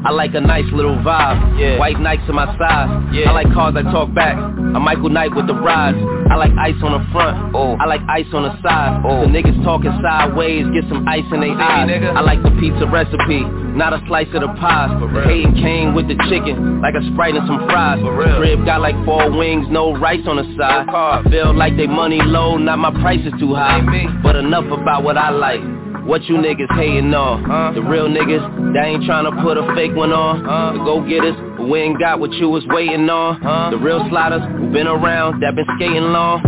[0.04, 1.58] I like a nice little vibe.
[1.58, 1.78] Yeah.
[1.78, 2.92] White Nikes in my size.
[3.12, 3.30] Yeah.
[3.30, 4.36] I like cars that talk back.
[4.36, 5.96] A Michael Knight with the rise.
[6.30, 7.54] I like ice on the front.
[7.56, 7.76] Oh.
[7.80, 9.00] I like ice on the side.
[9.00, 9.22] Oh.
[9.22, 11.88] The niggas talking sideways, get some ice in their eyes.
[11.88, 12.12] Nigga.
[12.16, 14.92] I like the pizza recipe, not a slice of the pie.
[15.24, 18.00] Hayden came with the chicken, like a Sprite and some fries.
[18.36, 20.84] Crib got like four wings, no rice on the side.
[20.88, 23.80] I feel like they money low, not my price is too high.
[24.22, 25.60] But enough about what I like.
[26.04, 27.74] What you niggas hating on?
[27.74, 30.44] The real niggas that ain't trying to put a fake one on.
[30.76, 33.40] The go-getters who ain't got what you was waiting on.
[33.70, 36.44] The real sliders who been around that been skating long.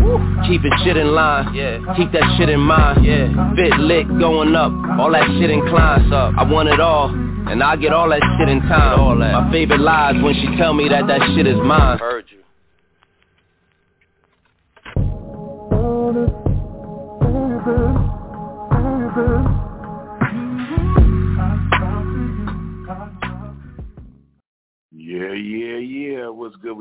[0.46, 1.54] Keeping shit in line.
[1.54, 1.80] Yeah.
[1.96, 3.04] Keep that shit in mind.
[3.04, 3.32] Yeah.
[3.56, 4.72] Fit lit going up.
[5.00, 6.34] All that shit inclines up.
[6.36, 7.08] I want it all.
[7.08, 9.00] And I get all that shit in time.
[9.00, 9.32] All that.
[9.32, 11.98] My favorite lies when she tell me that that shit is mine.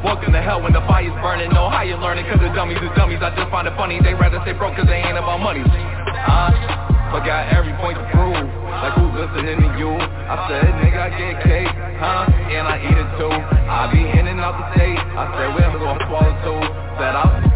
[0.06, 1.50] Welcome to hell when the fire's burning.
[1.52, 3.20] How you're learning, cause the dummies is dummies.
[3.20, 4.00] I just find it funny.
[4.00, 5.66] They rather stay broke cause they ain't about money.
[5.66, 8.36] Uh, forgot every point to prove.
[8.36, 9.92] Like who's listening to you?
[9.96, 12.28] I said, nigga, I get cake, huh?
[12.28, 13.32] And I eat it too.
[13.32, 15.00] I be in and out the state.
[15.00, 16.60] I said, we're gonna swallow too.
[17.00, 17.48] Said I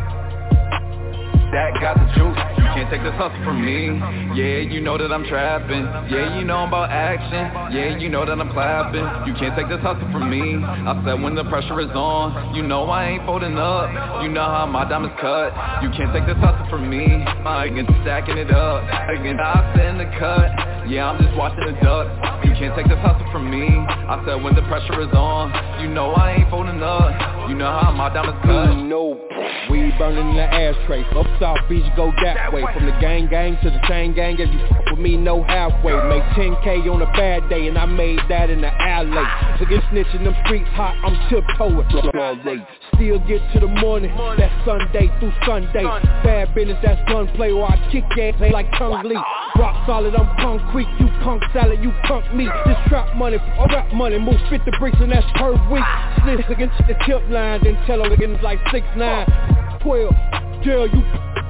[1.51, 2.61] that got the juice.
[2.71, 3.99] You can't take this hustle from me.
[4.31, 5.84] Yeah, you know that I'm trapping.
[6.07, 7.75] Yeah, you know I'm about action.
[7.75, 9.03] Yeah, you know that I'm clapping.
[9.27, 10.55] You can't take this hustle from me.
[10.63, 14.23] I said when the pressure is on, you know I ain't folding up.
[14.23, 15.51] You know how my diamonds cut.
[15.84, 17.12] You can't take this hustle from me.
[17.43, 18.88] I ain't stacking it up.
[18.88, 19.19] I
[19.75, 20.71] sit in the cut.
[20.88, 22.08] Yeah, I'm just watching the duck.
[22.44, 23.67] You can't take this hustle from me.
[23.67, 27.50] I said when the pressure is on, you know I ain't folding up.
[27.50, 28.76] You know how my diamonds cut.
[28.76, 29.20] You know,
[29.70, 31.04] we burning the ashtray.
[31.15, 32.63] Up South Beach, go that way.
[32.74, 35.94] From the gang gang to the same gang If you fuck with me, no halfway.
[36.10, 39.26] Make 10K on a bad day, and I made that in the alley.
[39.60, 41.88] So get snitching them streets hot, I'm tiptoeing.
[42.96, 45.84] Still get to the morning, that's Sunday through Sunday.
[46.24, 49.15] Bad business, that's gunplay, or I kick ass like Chun-Li.
[49.58, 52.47] Rock solid, I'm punk creek, you punk salad, you punk me.
[52.65, 53.38] This trap money,
[53.71, 55.84] rap money, move 50 bricks and that's per week.
[56.23, 60.13] Snitch against the tip line, then tell her again like 6 9 12.
[60.63, 61.40] Jail, you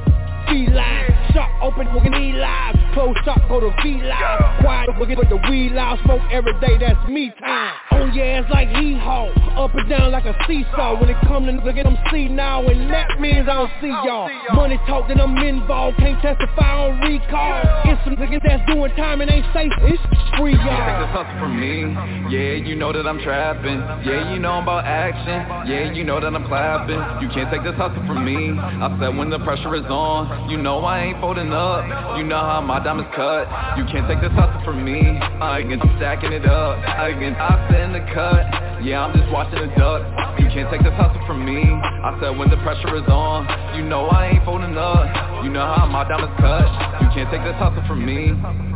[0.52, 1.08] feline.
[1.34, 2.76] Shop open, fucking E live.
[2.94, 4.60] Close shop, go to V live.
[4.60, 5.98] Quiet, fucking with the weed loud.
[6.04, 7.74] Smoke every day, that's me time.
[7.92, 9.32] On your ass like he haul.
[9.56, 11.00] Up and down like a seesaw.
[11.00, 13.88] When it come to look at them see now, and that means I don't see
[13.88, 14.30] y'all.
[14.54, 15.98] Money talk, then I'm involved.
[15.98, 17.62] Can't testify on recall.
[17.86, 19.72] It's some niggas that's doing time and ain't safe.
[19.88, 20.02] It's
[20.38, 21.00] free Take y'all.
[21.00, 21.84] this hustle from me,
[22.32, 26.20] yeah, you know that I'm trapping Yeah, you know I'm about action, yeah, you know
[26.20, 29.76] that I'm clapping You can't take this hustle from me, I said when the pressure
[29.76, 33.48] is on You know I ain't folding up, you know how my diamonds cut.
[33.78, 36.78] You can't take this hustle from me, I can, I'm stacking it up.
[36.84, 40.04] I can, I in the cut, yeah, I'm just watching the duck.
[40.40, 43.84] You can't take this hustle from me, I said when the pressure is on You
[43.84, 46.68] know I ain't folding up, you know how my diamonds cut.
[47.02, 48.32] You can't take this hustle from me.
[48.32, 48.72] Uh-uh.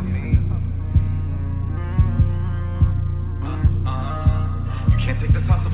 [4.90, 5.65] You can't take this hustle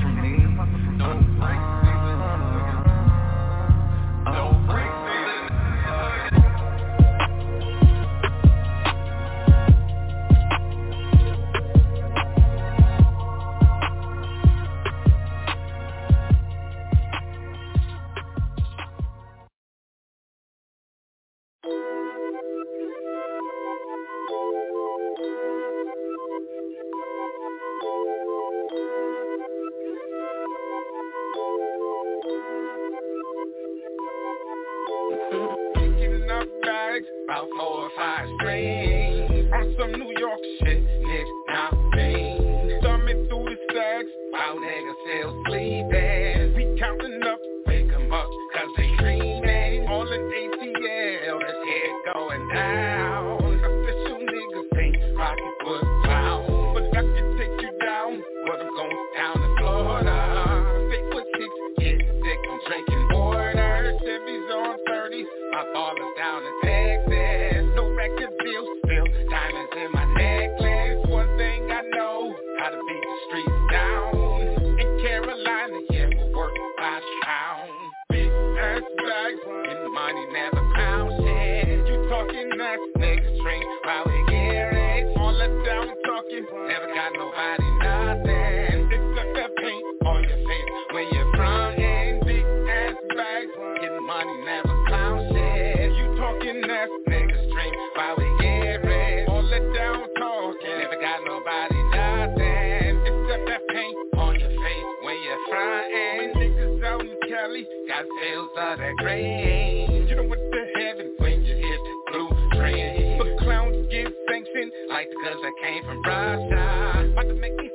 [105.62, 106.34] you're.
[106.36, 110.08] Niggas out in Cali got sales of that green.
[110.08, 113.18] You know what the heaven when you hit the blue train.
[113.18, 117.12] But clowns get sanctioned like cause I came from Russia.
[117.14, 117.71] About to make me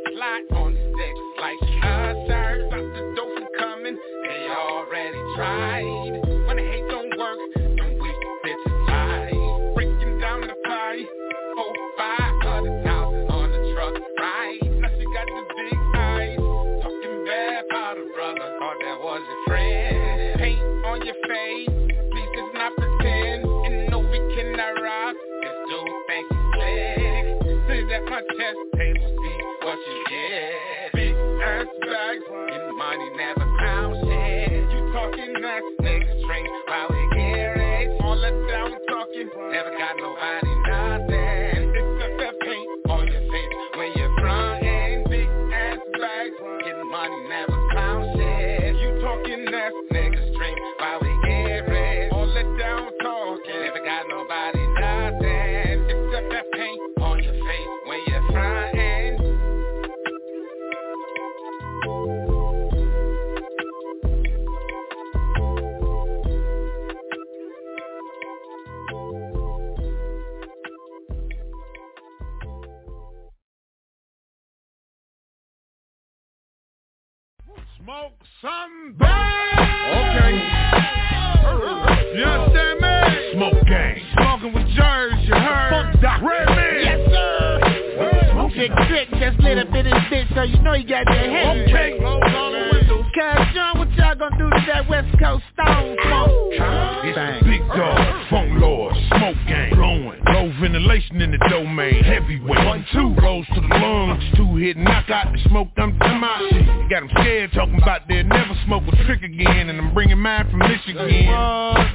[105.37, 109.05] the smoke, I'm to my shit, got them scared talking about they'll never smoke a
[109.05, 111.09] trick again And I'm bringing mine from Michigan.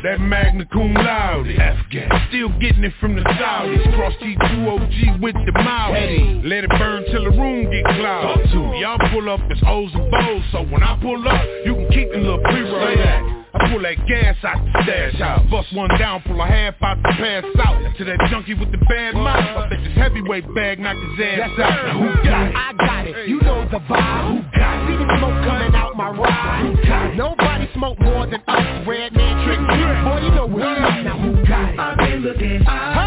[0.03, 2.09] That Magna Cum Laude Afghan.
[2.29, 3.95] Still getting it from the Saudis.
[3.95, 8.49] Cross T2OG with the Maui Let it burn till the room get cloudy.
[8.79, 12.11] Y'all pull up as O's and Bo's So when I pull up, you can keep
[12.11, 15.45] the little pre-roll I pull that gas out the stash house.
[15.49, 17.97] Bust one down, pull a half out the pass out.
[17.97, 19.65] To that junkie with the bad mouth.
[19.65, 21.85] I bet this heavyweight bag knock his ass out.
[21.85, 22.55] Now who got it?
[22.55, 23.27] I got it.
[23.27, 24.27] You know the vibe.
[24.31, 24.87] Who got it?
[24.87, 26.63] See the smoke coming out my ride.
[26.63, 27.15] Who got it?
[27.15, 28.87] Nobody smoke more than us.
[28.87, 29.59] Redman trick.
[29.59, 31.03] Boy, you know up.
[31.03, 31.79] Now who got it?
[31.79, 32.65] I've been looking.
[32.65, 33.00] I've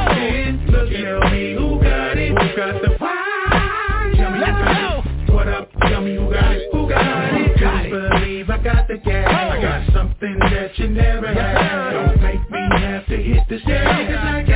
[5.95, 6.69] Tell me who got it.
[6.73, 7.57] Who got it?
[7.57, 9.29] Just believe I got the gas.
[9.31, 11.93] I got something that you never had.
[11.93, 14.54] Don't make me have to hit the stage.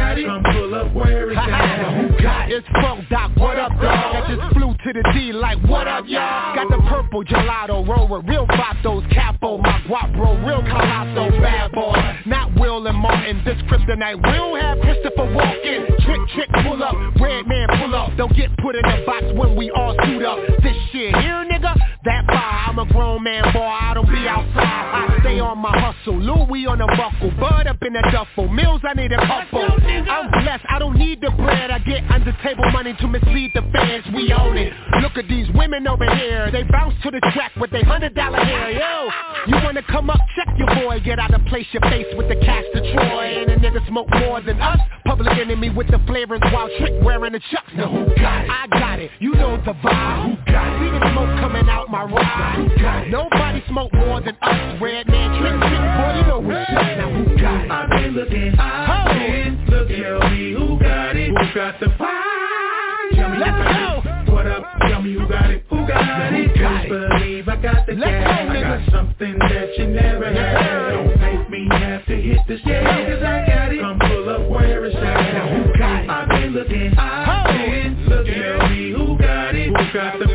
[2.59, 3.87] It's Funk Doc, what up, dog?
[3.87, 6.57] I just flew to the D like, what up, y'all?
[6.57, 11.95] Got the purple gelato roller, real vatos, capo, my guap bro, real colosso, bad boy.
[12.27, 15.87] Not Will and Martin, this kryptonite will have Christopher Walken.
[16.05, 18.17] Trick, trick, pull up, Redman, pull up.
[18.17, 20.41] Don't get put in the box when we all suit up.
[20.61, 21.79] This shit here, nigga,
[22.09, 22.65] that fire.
[22.69, 24.65] I'm a grown man, boy, I don't be outside.
[24.65, 28.81] I stay on my hustle, Louis on the buckle, Bud up in the duffel, Mills,
[28.85, 29.65] I need a couple.
[29.65, 33.63] I'm blessed, I don't need the bread, I get under table money to mislead the
[33.73, 34.73] fans, we own it.
[35.03, 38.39] Look at these women over here, they bounce to the track with their hundred dollar
[38.39, 39.09] hair, yo.
[39.47, 42.37] You wanna come up, check your boy, get out of place your face with the
[42.37, 43.43] cash to Troy.
[43.43, 47.33] And a nigga smoke more than us, public enemy with the flavors while trick wearing
[47.33, 47.73] the chucks.
[47.75, 48.51] Now who got it?
[48.51, 50.25] I got it, you know the vibe.
[50.25, 50.79] Who got it?
[50.79, 52.57] See the smoke coming out my ride.
[52.57, 53.11] Who got it?
[53.11, 56.77] Nobody smoke more than us, Redman trick, trick, boy, you know what's up.
[56.77, 57.71] Now who got it?
[57.71, 60.03] I've been looking, I've been looking.
[60.03, 63.15] Tell me who got it, who got the vibe.
[63.15, 64.33] Tell me who got it.
[64.33, 64.65] What up?
[64.89, 66.55] Tell me who got it, who got it.
[66.55, 68.51] Just believe I got the gas.
[68.51, 70.91] I got something that you never had.
[70.93, 72.85] Don't make me have to hit the stage.
[72.85, 73.81] Cause I got it.
[73.81, 75.03] Come pull up where it's at.
[75.03, 76.11] Now who got it?
[76.11, 78.35] I've been looking, I've been looking.
[78.35, 80.28] Tell me who got it, who got the vibe.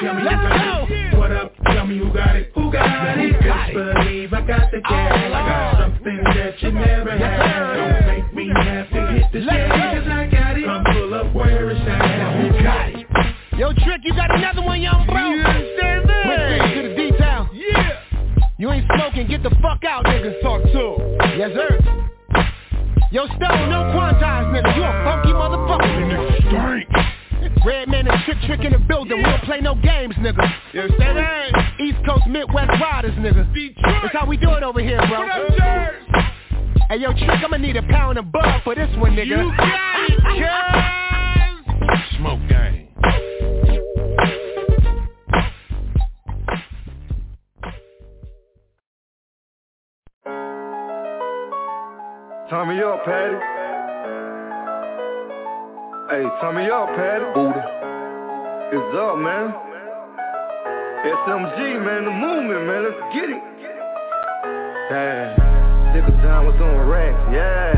[0.00, 1.16] Tell me who got it.
[1.16, 1.52] What up?
[1.66, 3.32] Tell me who got it, who got it.
[3.40, 5.12] Just believe I got the gas.
[5.14, 7.74] I got something that you never had.
[7.76, 9.70] Don't make me have to hit the stage.
[9.70, 10.64] Cause I got it.
[10.64, 12.42] Come pull up where it's at.
[12.42, 13.06] Who got it?
[13.58, 15.30] Yo, Trick, you got another one, young bro?
[15.30, 16.26] You understand that?
[16.26, 17.48] Let's get to the detail.
[17.54, 18.00] Yeah.
[18.58, 20.40] You ain't smoking, get the fuck out, nigga.
[20.42, 21.78] Talk to Yes, sir.
[23.12, 24.74] Yo, Stone, no quantize, nigga.
[24.74, 25.86] You a funky motherfucker.
[25.86, 27.13] Nigga stink.
[27.64, 29.16] Redman and Trick Trick in the building.
[29.18, 30.52] We don't play no games, nigga.
[30.72, 31.80] You understand that?
[31.80, 33.52] East Coast Midwest riders, nigga.
[33.54, 34.02] Detroit.
[34.02, 35.20] That's how we do it over here, bro.
[35.20, 35.96] What up, Jersey?
[36.90, 39.26] Hey, yo, Trick, I'ma need a pound of bud for this one, nigga.
[39.26, 40.20] You got it,
[41.80, 42.18] cuz.
[42.18, 42.88] Smoke gang.
[52.50, 53.63] Turn me up, Patty.
[56.04, 57.24] Hey, turn me up, Patty.
[57.32, 57.64] Buddha.
[58.76, 59.56] It's up, man.
[61.00, 62.84] SMG, man, the movement, man.
[62.84, 63.40] Let's get it.
[64.92, 65.32] Yeah.
[65.96, 67.16] Niggas down with doing racks.
[67.32, 67.72] Yeah.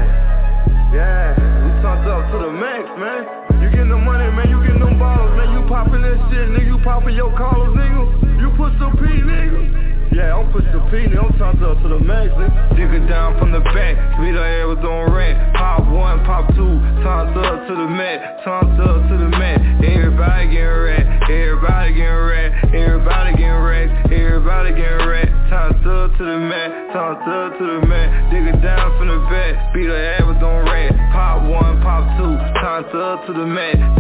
[0.91, 1.39] Yeah.
[1.39, 3.62] We turned up to the max, man.
[3.62, 4.51] You getting the money, man.
[4.51, 5.55] You getting them balls, man.
[5.55, 6.66] You popping that shit, nigga.
[6.66, 8.43] You popping your collars, nigga.
[8.43, 9.86] You put some P, nigga.
[10.17, 11.12] Yeah, I'm push the P.
[11.12, 12.73] I'm turned up to the max, nigga.
[12.73, 14.01] Nigga down from the back.
[14.17, 15.37] Beat her ass with on rack.
[15.53, 16.81] Pop one, pop two.
[17.05, 18.41] Turned up to the mat.
[18.41, 19.61] Turned up to the mat.
[19.85, 21.29] Everybody getting racked.
[21.29, 22.64] Everybody getting racked.
[22.73, 23.93] Everybody getting racked.
[24.09, 25.37] Everybody getting racked.
[25.53, 26.97] Turned up to the mat.
[26.97, 28.09] Turned up to the mat.
[28.33, 29.53] Nigga down from the back.
[29.77, 30.97] Beat her ass with on rack.
[31.12, 32.33] Pop one, pop two.
[32.64, 33.95] Turned up to the mat.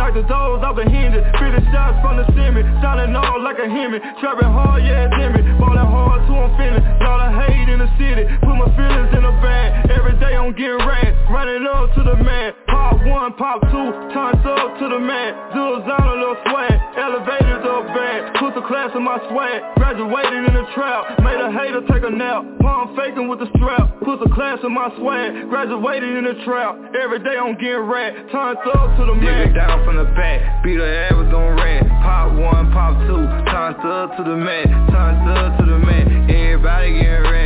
[0.00, 0.24] Vengeance.
[0.24, 1.24] The doors off the hinges.
[1.36, 2.62] Fitted shots from the semi.
[2.80, 3.98] Sounding all like a Hemi.
[4.20, 5.42] Trapping hard, yeah, it's Hemi.
[5.60, 6.84] Ballin' hard to I'm feeling.
[7.00, 8.24] Lot of hate in the city.
[8.40, 9.90] Put my feelings in a bag.
[9.90, 11.12] Every day I'm getting ran.
[11.30, 12.69] Running up to the man.
[12.90, 13.88] Pop one, pop two.
[14.10, 15.30] Turns up to the man.
[15.54, 16.74] Dudes on a little swag.
[16.98, 18.34] Elevators up bad.
[18.42, 19.62] Put the class in my swag.
[19.78, 21.22] Graduated in the trap.
[21.22, 22.42] Made a hater take a nap.
[22.58, 23.94] Palm faking with the strap.
[24.02, 25.48] Put the class in my swag.
[25.48, 26.74] Graduated in the trap.
[26.98, 28.26] Every day I'm getting rat.
[28.34, 29.54] Turns up to the man.
[29.54, 30.64] Nigga down from the back.
[30.64, 31.86] Beat ass with on rat.
[32.02, 33.22] Pop one, pop two.
[33.54, 34.66] Turns up to the man.
[34.90, 36.26] Turns up to the man.
[36.26, 37.39] Everybody getting rat.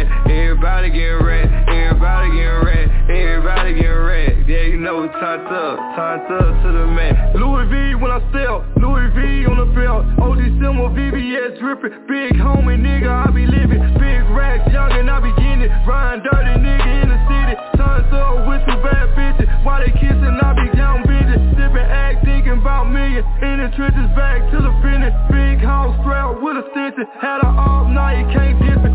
[0.64, 4.32] Everybody getting red, everybody getting red, everybody getting red.
[4.48, 7.36] Yeah, you know it's turned up, turned up to the man.
[7.36, 10.08] Louis V when I sell, Louis V on the belt.
[10.24, 13.76] OG Simmer, VVS dripping, big homie nigga, I be living.
[14.00, 15.72] Big racks, young and I be getting it.
[15.84, 19.44] Ryan dirty nigga in the city, turns up with two bad bitches.
[19.68, 21.44] While they kissing, I be young bitches.
[21.60, 23.20] Sipping act, thinking about million.
[23.44, 25.12] In the trenches, back to the finish.
[25.28, 27.04] Big house strap with a stitching.
[27.20, 28.93] Had her off night, can't dip it.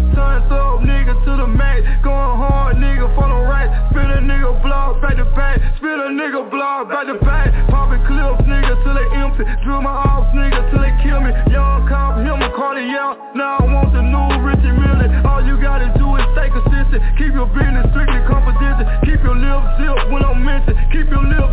[0.49, 1.85] Up, nigga to the max.
[2.01, 3.69] Going hard, nigga for the right.
[3.93, 5.61] Spin a nigga block back to back.
[5.77, 7.53] Spin a nigga block back to back.
[7.69, 9.45] Popping clips, nigga till they empty.
[9.61, 11.29] Drill my off, nigga till they kill me.
[11.53, 13.13] Young cop, him a Cartier.
[13.37, 15.09] Now I want the new Richie Millie.
[15.21, 17.01] All you gotta do is stay consistent.
[17.21, 18.89] Keep your business strictly confidential.
[19.05, 20.81] Keep your lips sealed when I'm mentioned.
[20.89, 21.48] Keep your lips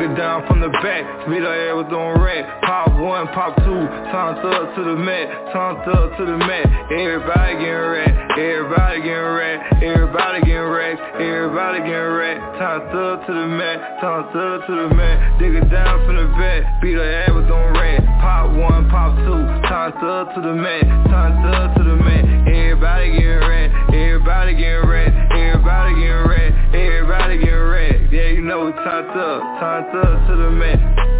[0.00, 1.02] it down from the back.
[1.26, 2.44] Speed her air with on red.
[2.62, 3.82] Pop one, pop two.
[4.10, 5.26] Turned up to the mat.
[5.52, 6.66] Turned up to the mat.
[6.92, 8.12] Everybody getting red.
[8.38, 9.58] Everybody getting red.
[9.82, 11.00] Everybody getting wrecked.
[11.18, 12.42] Everybody getting wrecked.
[12.58, 13.78] Turned up to the mat.
[14.00, 15.38] Turned up to the mat.
[15.38, 16.82] Dig it down from the back.
[16.82, 18.04] Beat her ass with on red.
[18.22, 19.42] Pop one, pop two.
[19.66, 20.84] Turned up to the mat.
[21.10, 22.24] Turned up to the mat.
[22.46, 23.68] Everybody getting red.
[23.94, 25.27] Everybody getting red.
[25.48, 26.74] Everybody getting red.
[26.74, 28.12] Everybody getting red.
[28.12, 29.60] Yeah, you know it's turned up.
[29.60, 31.17] Turned up to the mat.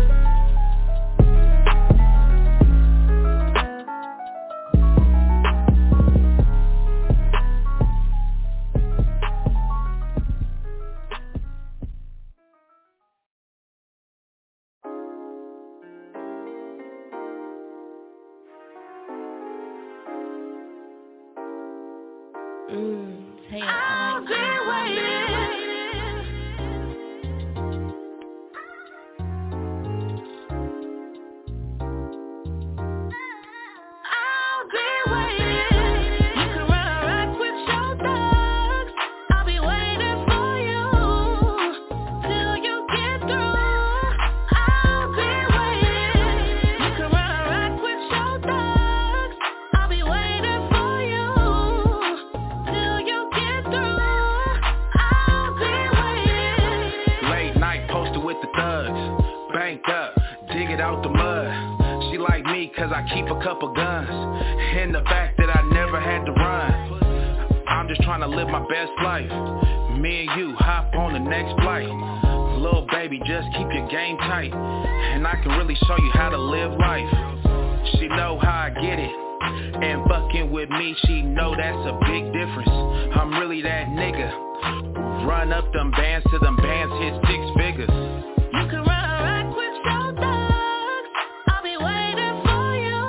[83.49, 85.26] Really that nigga.
[85.26, 87.88] Run up them bands till them bands hit six figures.
[87.88, 91.09] You can run a rock with your thugs.
[91.49, 93.09] I'll be waiting for you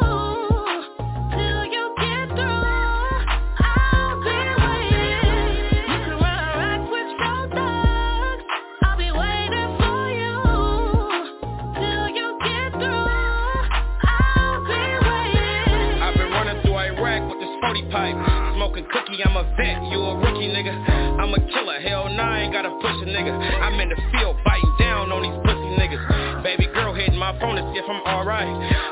[1.36, 2.48] till you get through.
[3.68, 5.92] I'll be waiting.
[5.92, 8.44] You can run a rock with your thugs.
[8.84, 10.36] I'll be waiting for you
[11.76, 13.12] till you get through.
[14.08, 16.00] I'll be waiting.
[16.00, 18.16] I've been running through Iraq with this 40 pipe.
[18.56, 19.99] Smoking cookie, I'm a vet, you
[23.90, 26.44] in the field biting down on these pussy niggas.
[26.44, 28.48] Baby girl hitting my phone to see if I'm alright.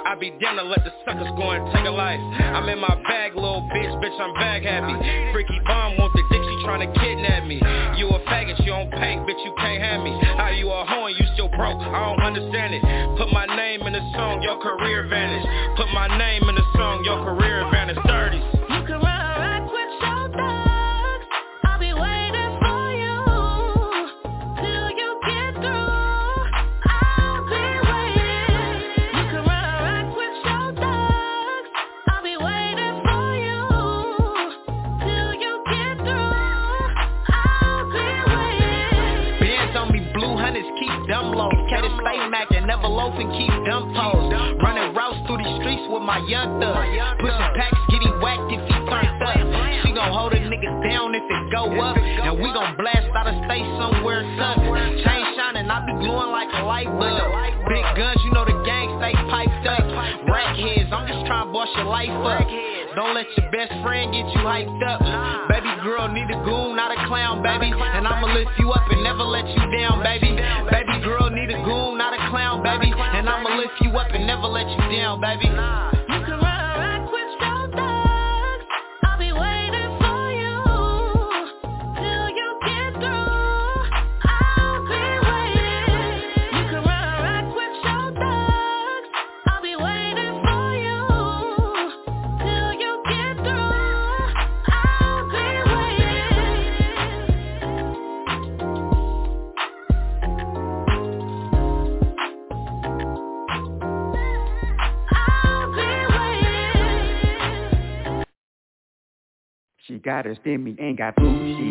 [0.05, 2.19] I be down to let the suckers go and take a life.
[2.41, 4.95] I'm in my bag, little bitch, bitch, I'm bag happy.
[5.33, 7.61] Freaky bomb want the dick, she tryna kidnap me.
[7.97, 10.17] You a faggot, you don't pay, bitch, you can't have me.
[10.37, 11.77] How you a hoe and you still broke?
[11.77, 12.81] I don't understand it.
[13.17, 15.45] Put my name in the song, your career vanish.
[15.77, 17.97] Put my name in the song, your career vanish.
[17.97, 18.56] 30s.
[43.19, 44.29] And keep them poles.
[44.61, 46.77] Running routes through the streets with my young thug.
[47.19, 49.37] Pushing packs, getting whacked if he turned up.
[49.83, 51.97] She gon' hold a nigga down if it go up.
[51.97, 54.61] And we gon' blast out of state somewhere tucked.
[55.01, 57.25] Chain shining, I be glowing like a light bulb.
[57.67, 59.83] Big guns, you know the gang stay piped up.
[60.29, 62.47] Rack heads, I'm just trying to boss your life up.
[62.95, 65.01] Don't let your best friend get you hyped up.
[65.49, 67.69] Baby girl need a goon, not a clown, baby.
[67.69, 70.01] And I'ma lift you up and never let you down.
[70.01, 70.36] Baby
[73.97, 75.47] Never let you down, baby.
[110.17, 111.69] Got her stimmy, ain't got booty.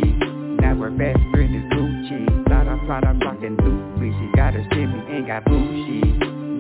[0.63, 2.49] Now her best friend is Gucci.
[2.49, 4.15] Lot of Prada rockin' Louis.
[4.15, 5.99] She got her stimmy, ain't got booty.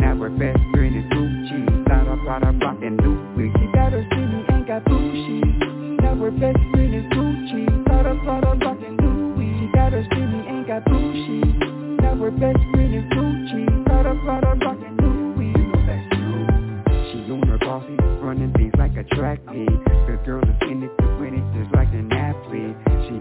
[0.02, 1.88] Now her best friend is Gucci.
[1.88, 3.52] Lot of Prada rockin' Louis.
[3.54, 5.46] She got her stimmy, ain't got booty.
[6.02, 7.88] Now her best friend is Gucci.
[7.88, 9.54] Lot of Prada rockin' Louis.
[9.60, 11.38] She got her stimmy, ain't got booty.
[12.02, 13.88] Now her best friend is Gucci.
[13.88, 15.54] Lot of Prada rockin' Louis.
[17.12, 19.70] She on her bossy, running things like a track meet.
[19.70, 20.65] The girl is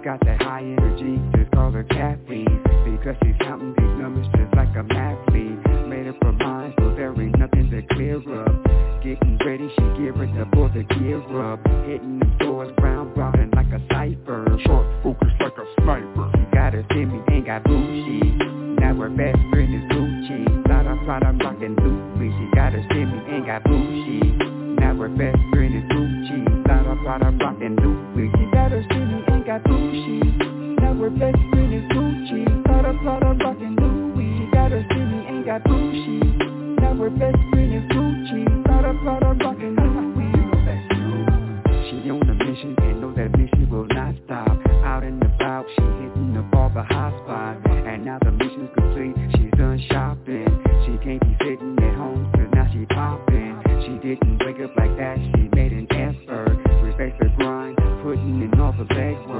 [0.05, 2.61] got that high energy, just call her caffeine.
[2.85, 5.89] Because she's counting these numbers just like a mathlete.
[5.89, 8.53] Made up her mind, so there ain't nothing to clear up.
[9.01, 11.59] Getting ready, she gearing up for the gear up.
[11.89, 14.45] Hitting the stores, round robin like a cipher.
[14.65, 16.31] Short focus like a sniper.
[16.37, 18.77] She got her Timmy, ain't got Gucci.
[18.79, 20.69] Now her best friend is Gucci.
[20.69, 22.29] Lot of Prada rockin' Louis.
[22.29, 24.77] She got her Timmy, ain't got Gucci.
[24.79, 25.44] Now her best
[35.59, 36.79] got Gucci.
[36.79, 38.67] Now her best friend is Gucci.
[38.67, 40.35] Lot of Prada rockin' Louis.
[41.87, 44.57] She on a mission and know that mission will not stop.
[44.83, 47.61] Out and about, she hitting up all the hot spots.
[47.69, 50.47] And now the mission's complete, she's done shopping.
[50.85, 53.61] She can't be sitting at home, cause now she popping.
[53.85, 56.57] She didn't wake up like that, she made an effort.
[56.83, 59.34] Respect the grind, putting in all the legwork.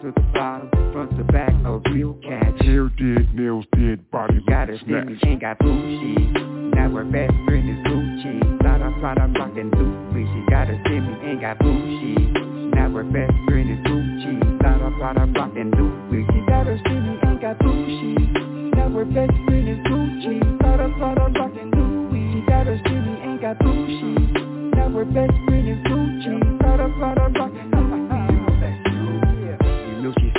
[0.00, 2.62] Top to the bottom, front to back, a real catch.
[2.62, 6.74] Hair did, nails did, body Got her stimmy, ain't got Gucci.
[6.74, 8.64] Now her best friend is Gucci.
[8.64, 10.24] Lot of Prada rockin' Louis.
[10.24, 12.74] She got her stimmy, ain't got Gucci.
[12.74, 14.62] Now her best friend is Gucci.
[14.62, 16.24] Lot of Prada rockin' Louis.
[16.32, 18.74] She got her stimmy, ain't got Gucci.
[18.76, 20.62] Now her best friend is Gucci.
[20.62, 22.32] Lot of Prada rockin' Louis.
[22.32, 24.74] She got her stimmy, ain't got Gucci.
[24.74, 26.62] Now her best friend is Gucci.
[26.62, 27.89] Lot of Prada rockin' Louis.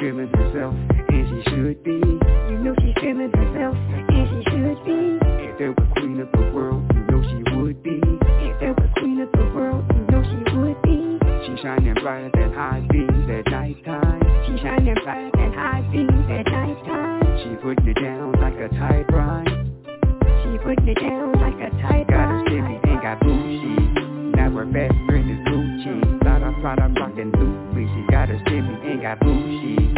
[0.02, 1.92] She's feeling herself, and she should be.
[1.92, 5.20] You know she's feeling herself, and she should be.
[5.46, 8.02] If there was queen of the world, you know she would be.
[8.02, 11.20] If there was queen of the world, you know she would be.
[11.46, 14.22] She shining brighter than high beams at nighttime.
[14.48, 17.22] She shining brighter than high beams at nighttime.
[17.44, 19.86] She putting it down like a tight rhyme.
[19.86, 24.36] She putting it down like a tight Got a stimmy, ain't got Gucci.
[24.36, 26.26] Now her best friend is Gucci.
[26.26, 27.86] Lot of Prada rockin' Louis.
[27.94, 29.91] She got a stimmy, ain't got Gucci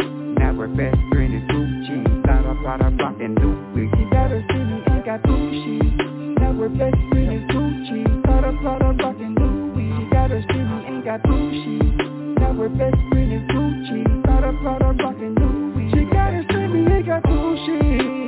[0.66, 2.24] with best friend is Gucci.
[2.24, 3.90] Thought I thought I rocked and Louis.
[3.96, 6.38] She got her city ain't got Gucci.
[6.38, 8.24] Now her best friend is Gucci.
[8.24, 9.92] Thought I thought I rocked and Louis.
[9.98, 12.38] She got her city ain't got Gucci.
[12.38, 14.24] Now her best friend is Gucci.
[14.24, 15.90] Thought I thought I rocked and Louis.
[15.92, 18.23] She got her city ain't got Gucci.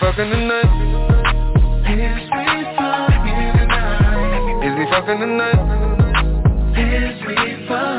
[0.00, 0.64] Fucking tonight?
[4.64, 5.60] Is we fucking tonight?
[7.44, 7.98] Is we fucking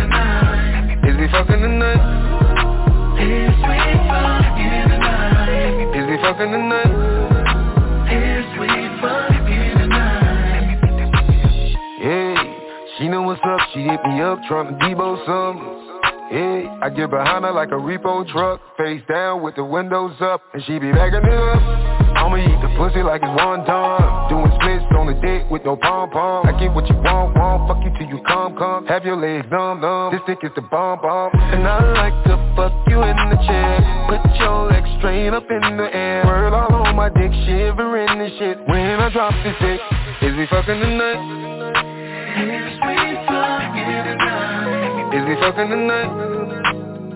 [0.00, 0.40] tonight?
[1.04, 2.00] Is we fucking tonight?
[5.92, 6.92] Is we fucking tonight?
[8.08, 8.68] Is we
[9.02, 10.80] fucking tonight?
[12.00, 12.34] Hey,
[12.96, 15.58] she know what's up, she hit me up trying to debo some.
[16.30, 18.61] Hey, I get behind her like a repo truck,
[18.92, 21.62] face down with the windows up, and she be backing it up.
[22.12, 24.28] I'ma eat the pussy like it's one time.
[24.28, 26.46] Doing splits on the dick with no pom pom.
[26.46, 28.86] I get what you want, want, fuck you till you come, come.
[28.86, 30.12] Have your legs numb, numb.
[30.12, 31.32] This dick is the bomb, bomb.
[31.32, 33.80] And I like to fuck you in the chair.
[34.12, 36.24] Put your legs straight up in the air.
[36.26, 38.58] Word all on my dick, shivering and shit.
[38.68, 39.80] When I drop this dick,
[40.20, 41.16] is we fucking tonight?
[42.36, 45.16] Is we fucking tonight?
[45.16, 46.52] Is we fucking tonight?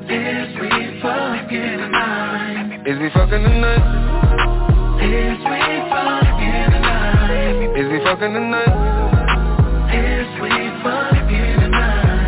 [0.08, 0.75] Is we
[1.06, 2.82] fucking tonight?
[2.86, 3.84] Is we fucking tonight?
[4.98, 7.78] Is we fucking tonight?
[7.78, 8.74] Is we fucking tonight?
[9.94, 10.50] Is we
[10.82, 12.26] fucking tonight?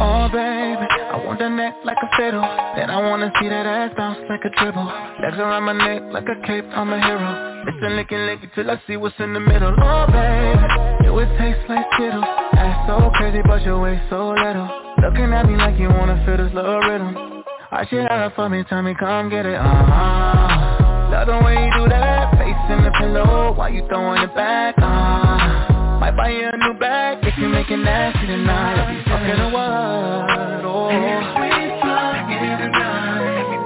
[0.00, 2.42] Oh baby, I want that neck like a fiddle
[2.76, 4.86] Then I wanna see that ass bounce like a dribble
[5.22, 8.80] Legs around my neck like a cape, I'm a hero Listen, licky, licky till I
[8.86, 12.24] see what's in the middle Oh babe, it would taste like Skittles
[12.54, 14.70] Ass so crazy but your waist so little
[15.02, 17.37] Looking at me like you wanna feel this little rhythm
[17.70, 21.70] I should have for me, tell me come get it, uh-huh Love the way you
[21.76, 26.48] do that, face in the pillow While you throwing it back, uh Might buy you
[26.48, 30.88] a new bag if you make it nasty tonight I'll be fucking a what, oh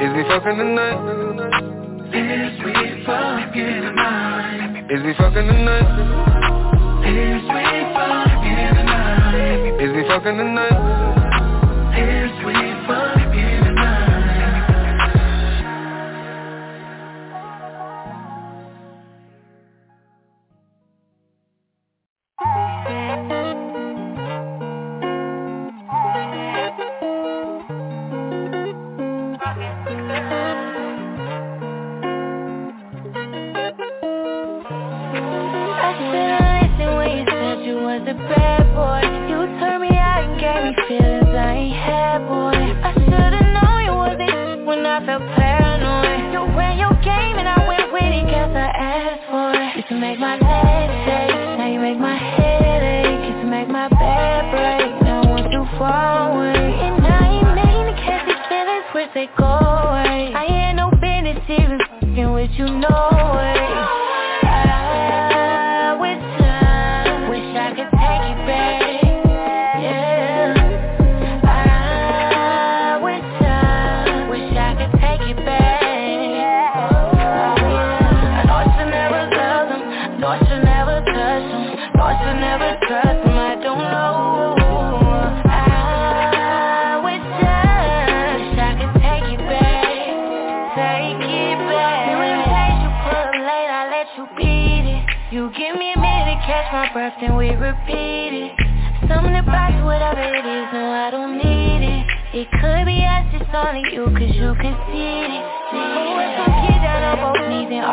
[0.03, 0.99] Is we fucking tonight?
[2.11, 2.19] Is
[2.59, 4.91] we fucking tonight?
[4.91, 5.87] Is we fucking tonight?
[7.07, 7.55] Is we
[7.95, 9.79] fucking tonight?
[9.79, 11.02] Is we fucking tonight?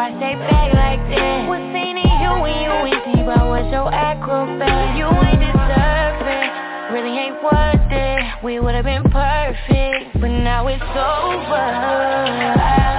[0.09, 1.47] Arch they back like that?
[1.47, 4.97] What's seen in you when you ain't see about what's your acrobat?
[4.97, 6.51] You ain't deserve it,
[6.93, 8.43] really ain't worth it.
[8.43, 12.98] We would've been perfect, but now it's over.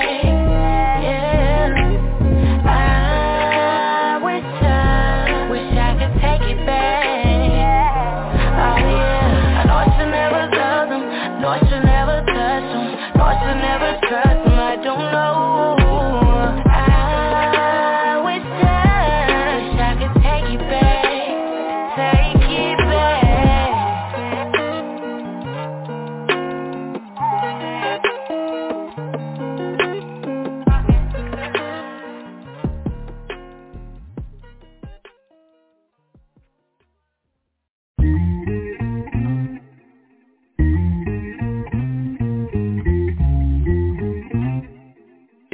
[13.55, 14.40] never trust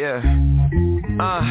[0.08, 0.87] Yeah.
[1.20, 1.42] Uh,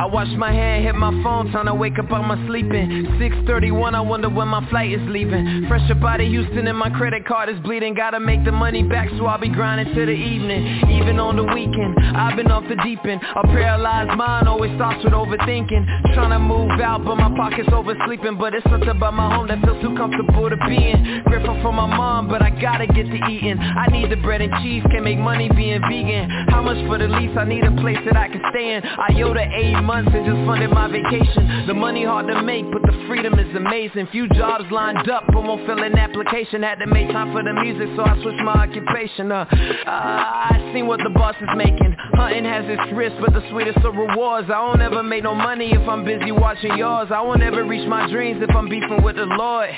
[0.00, 3.18] I watch my hand hit my phone, trying to wake up out my sleeping.
[3.18, 5.66] 6:31, I wonder when my flight is leaving.
[5.68, 7.92] Fresh up out of Houston and my credit card is bleeding.
[7.92, 10.88] Gotta make the money back, so I'll be grinding till the evening.
[10.88, 13.20] Even on the weekend, I've been off the deep end.
[13.36, 16.14] A paralyzed mind always starts with overthinking.
[16.14, 18.38] Trying to move out, but my pocket's oversleeping.
[18.38, 21.22] But it's something about my home that feels too comfortable to be in.
[21.26, 23.58] Grateful for my mom, but I gotta get to eating.
[23.58, 26.30] I need the bread and cheese, can't make money being vegan.
[26.48, 27.36] How much for the lease?
[27.36, 28.69] I need a place that I can stay in.
[28.78, 31.66] IOTA eight months and just funded my vacation.
[31.66, 34.08] The money hard to make, but the freedom is amazing.
[34.12, 36.62] Few jobs lined up, but won't fill an application.
[36.62, 39.32] Had to make time for the music, so I switched my occupation.
[39.32, 41.96] Uh, I seen what the boss is making.
[42.14, 44.48] Hunting has its risks, but the sweetest of rewards.
[44.50, 47.08] I won't ever make no money if I'm busy watching yours.
[47.10, 49.70] I won't ever reach my dreams if I'm beefing with the Lord.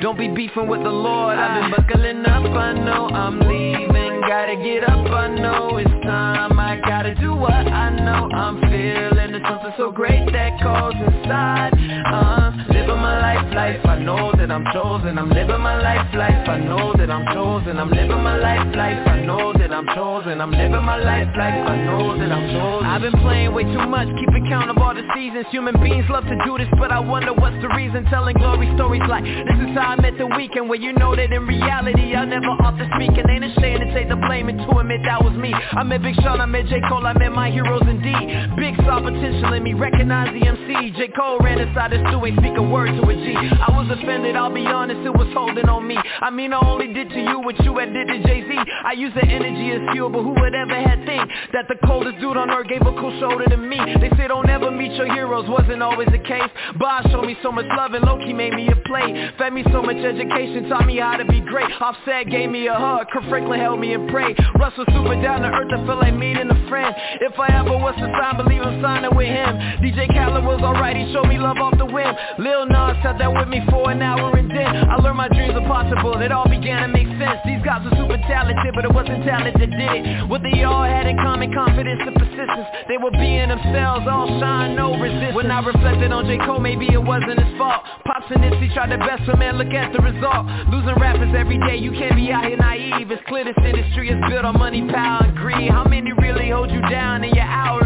[0.00, 1.36] Don't be beefing with the Lord.
[1.38, 6.58] I've been buckling up, I know I'm leaving Gotta get up, I know it's time.
[6.58, 8.28] I gotta do what I know.
[8.36, 11.72] I'm feeling There's something so great that calls inside.
[12.04, 13.80] Uh, Living my life, life.
[13.86, 15.18] I know that I'm chosen.
[15.18, 16.48] I'm living my life, life.
[16.48, 17.78] I know that I'm chosen.
[17.78, 19.08] I'm living my life, life.
[19.08, 20.40] I know that I'm chosen.
[20.40, 21.66] I'm living my life, life.
[21.66, 22.86] I know that I'm chosen.
[22.86, 25.46] I've been playing way too much Keeping count of all the seasons.
[25.50, 28.04] Human beings love to do this But I wonder what's the reason.
[28.06, 31.32] Telling glory stories like This is how I met the Weeknd Where you know that
[31.32, 34.78] in reality I never off the speaking Ain't ashamed to take the blame And to
[34.78, 35.54] admit that was me.
[35.54, 36.82] I met Big Sean, I met J.
[36.90, 38.58] Cole I met my heroes indeed.
[38.58, 41.08] Big saw potential in me Recognize the MC J.
[41.14, 43.32] Cole ran inside the stew Ain't speak a word to a G.
[43.38, 45.96] I was offended, I'll be honest It was holding on me.
[45.96, 48.50] I mean I only did to you what you had did to Jay-Z.
[48.50, 52.18] I used the energy as fuel But who would ever had think That the coldest
[52.18, 53.78] dude on earth gave a cool shoulder to me?
[54.02, 56.50] They say don't ever meet your heroes Wasn't always the case.
[56.78, 59.30] Bob showed me so much love and Loki made me a play.
[59.38, 61.70] Fed me so much education Taught me how to be great.
[61.80, 65.72] Offset gave me a hug Kirk Franklin held me prayed Russell super down to earth
[65.72, 66.94] I feel like meeting a friend.
[67.20, 69.52] If I ever was to sign Believe I'm signing with him.
[69.82, 72.14] DJ Khaled was alright He showed me love off the whim.
[72.38, 75.54] Lil Nas sat there with me for an hour and then I learned my dreams
[75.54, 77.42] are possible It all began to make sense.
[77.44, 80.28] These guys were super talented But it wasn't talent that did it?
[80.28, 82.68] What they all had in common Confidence and persistence.
[82.86, 85.34] They were being themselves All shine, no resistance.
[85.34, 86.38] When I reflected on J.
[86.46, 87.82] Cole Maybe it wasn't his fault.
[88.06, 90.46] Pops and Nipsey tried their best But man, look at the result.
[90.70, 93.10] Losing rappers every day You can't be out here naive.
[93.10, 93.58] It's clear this
[93.90, 97.34] industry is built on money, power, and greed How many really hold you down in
[97.34, 97.79] your hour?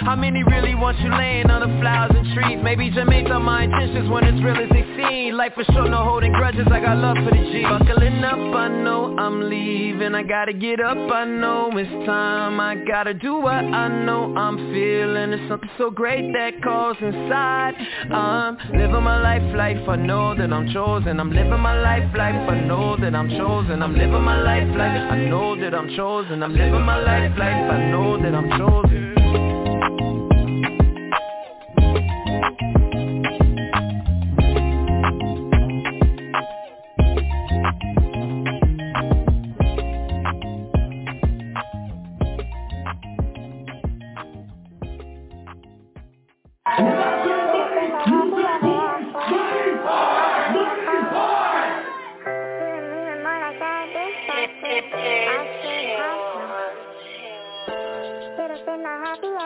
[0.00, 2.58] How many really want you laying on the flowers and trees?
[2.62, 6.32] Maybe Jamaica, my intentions when it's real as they seem Life is short, no holding
[6.32, 6.66] grudges.
[6.68, 7.62] I got love for the G.
[7.62, 10.12] Buckling up, I know I'm leaving.
[10.12, 12.58] I gotta get up, I know it's time.
[12.58, 15.32] I gotta do what I know I'm feeling.
[15.32, 17.74] It's something so great that calls inside.
[18.10, 19.88] I'm living my life, life.
[19.88, 21.20] I know that I'm chosen.
[21.20, 22.50] I'm living my life, life.
[22.50, 23.80] I know that I'm chosen.
[23.80, 25.12] I'm living my life, life.
[25.12, 26.42] I know that I'm chosen.
[26.42, 27.70] I'm living my life, life.
[27.70, 29.07] I know that I'm chosen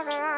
[0.04, 0.28] Bye.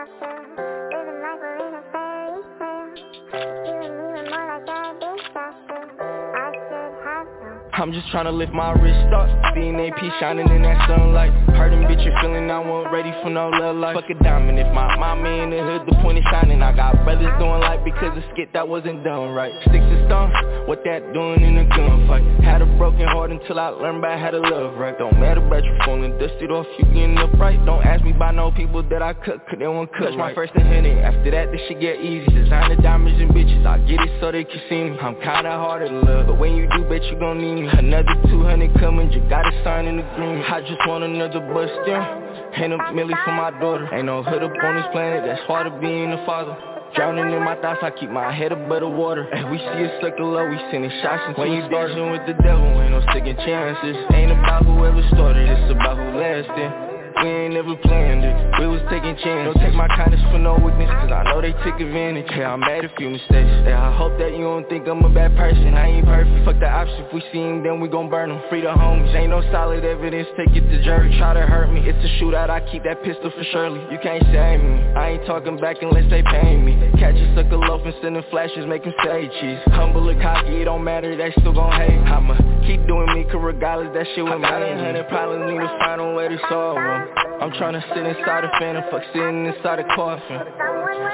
[7.76, 9.26] I'm just tryna lift my wrist up.
[9.54, 11.32] Seeing AP shining in that sunlight.
[11.58, 13.96] Heard them bitches feeling I wasn't ready for no love life.
[13.96, 16.62] Fuck a diamond if my mama in the hood the point is shining.
[16.62, 19.50] I got brothers doing like because of skit that wasn't done right.
[19.66, 20.32] Sticks and stones,
[20.68, 22.44] what that doing in a gunfight?
[22.44, 24.96] Had a broken heart until I learned about how to love right.
[24.96, 28.52] Don't matter about you falling dusted off you getting upright Don't ask me about no
[28.52, 30.14] people that I cut cause they won't cut.
[30.16, 32.26] My first and honey After that this shit get easy.
[32.30, 34.98] Designer diamonds and bitches I get it so they can see me.
[34.98, 38.14] I'm kinda hard to love But when you do bet you gon' need me Another
[38.28, 40.42] 200 coming, you gotta sign in the green.
[40.42, 42.24] I just want another bus down
[42.56, 43.88] Ain't a milli for my daughter.
[43.92, 46.56] Ain't no hood up on this planet, that's hard to being a father.
[46.94, 49.26] Drowning in my thoughts, I keep my head above the water.
[49.26, 52.34] And we see a sucker low, we sending shots into When you dancing with the
[52.42, 53.96] devil, ain't no second chances.
[54.14, 58.82] Ain't about whoever started, it's about who lasted we ain't never planned it, we was
[58.90, 59.54] taking chances.
[59.54, 62.26] Don't take my kindness for no weakness, cause I know they took advantage.
[62.34, 65.12] Yeah, I made a few mistakes, yeah, I hope that you don't think I'm a
[65.12, 65.74] bad person.
[65.74, 68.40] I ain't perfect, fuck the option, if we see him then we gon' burn him
[68.50, 71.14] Free the homies, ain't no solid evidence, take it to jury.
[71.18, 73.80] Try to hurt me, it's a shootout, I keep that pistol for Shirley.
[73.92, 76.74] You can't save me, I ain't talking back unless they pay me.
[76.98, 80.64] Catch a sucker loaf and send flashes, make him say cheese Humble or cocky, it
[80.64, 81.98] don't matter, they still gon' hate.
[82.10, 82.34] I'ma
[82.66, 86.14] keep doing me, cause regardless that shit with me hundred problems need to find a
[86.14, 87.03] way to solve them
[87.40, 90.40] I'm tryna sit inside a phantom, fuck sitting inside a coffin.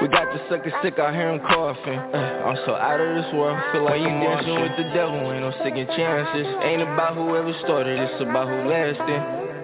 [0.01, 3.33] We got the sucker sick, I hear him coughing uh, I'm so out of this
[3.33, 7.53] world, feel like you dancing with the devil Ain't no second chances, ain't about whoever
[7.65, 9.21] started, it's about who lasted.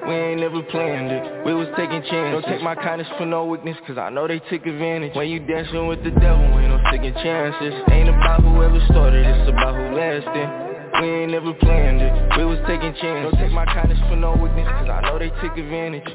[0.07, 2.43] We ain't never planned it, we was taking chances.
[2.43, 5.15] Don't take my kindness for no weakness, cause I know they took advantage.
[5.15, 7.73] When you dancing with the devil, ain't no second chances.
[7.91, 10.66] Ain't about whoever started, it's about who lasted
[10.99, 13.31] we ain't never planned it, we was taking chances.
[13.31, 16.07] Don't take my kindness for no weakness, cause I know they took advantage.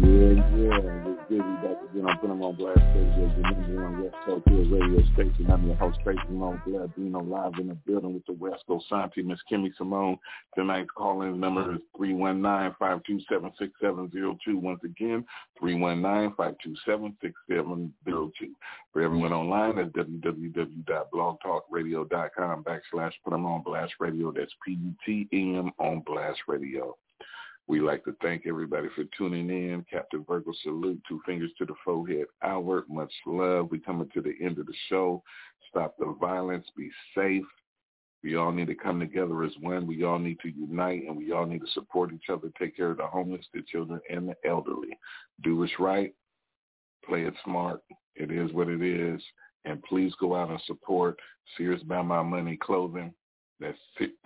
[0.00, 0.97] Yeah, yeah.
[1.28, 2.06] Busy back again.
[2.08, 5.50] I'm putting on blast radio, the number one West Coast Hill radio station.
[5.52, 8.86] I'm your host, Tracy Simone Blood, being live in the building with the West Coast
[8.88, 10.18] Santi, Miss Kimmy Simone.
[10.54, 14.54] Tonight's call-in number is 319-527-6702.
[14.54, 15.22] Once again,
[15.62, 18.54] 319-527-6702.
[18.94, 24.32] For everyone online, that's www.blogtalkradio.com backslash put them on blast radio.
[24.32, 26.96] That's P-U-T-M on blast radio.
[27.68, 29.84] We'd like to thank everybody for tuning in.
[29.90, 33.70] Captain Virgo salute, two fingers to the forehead, Albert, much love.
[33.70, 35.22] We coming to the end of the show.
[35.68, 37.44] Stop the violence, be safe.
[38.24, 39.86] We all need to come together as one.
[39.86, 42.90] We all need to unite and we all need to support each other, take care
[42.90, 44.98] of the homeless, the children, and the elderly.
[45.44, 46.14] Do what's right.
[47.06, 47.82] Play it smart.
[48.16, 49.20] It is what it is.
[49.66, 51.18] And please go out and support
[51.56, 53.12] Sears Buy My Money Clothing.
[53.60, 53.76] That's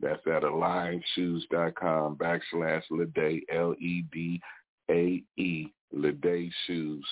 [0.00, 4.40] That's at aliveshoes.com backslash Lede, L-E-D
[4.90, 7.06] a-E, Lede Shoes.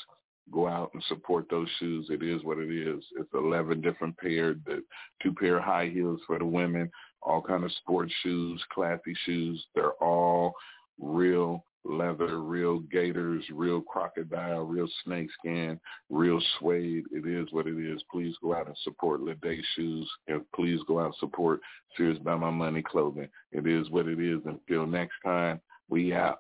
[0.51, 2.09] Go out and support those shoes.
[2.11, 3.05] It is what it is.
[3.19, 4.83] It's 11 different pair, the
[5.23, 6.91] two pair high heels for the women,
[7.23, 9.63] all kind of sports shoes, classy shoes.
[9.75, 10.55] They're all
[10.99, 15.79] real leather, real gators, real crocodile, real snakeskin,
[16.11, 17.05] real suede.
[17.13, 18.03] It is what it is.
[18.11, 21.61] Please go out and support Lede Shoes and please go out and support
[21.97, 23.29] Sears by My Money Clothing.
[23.53, 24.41] It is what it is.
[24.45, 26.39] Until next time, we out.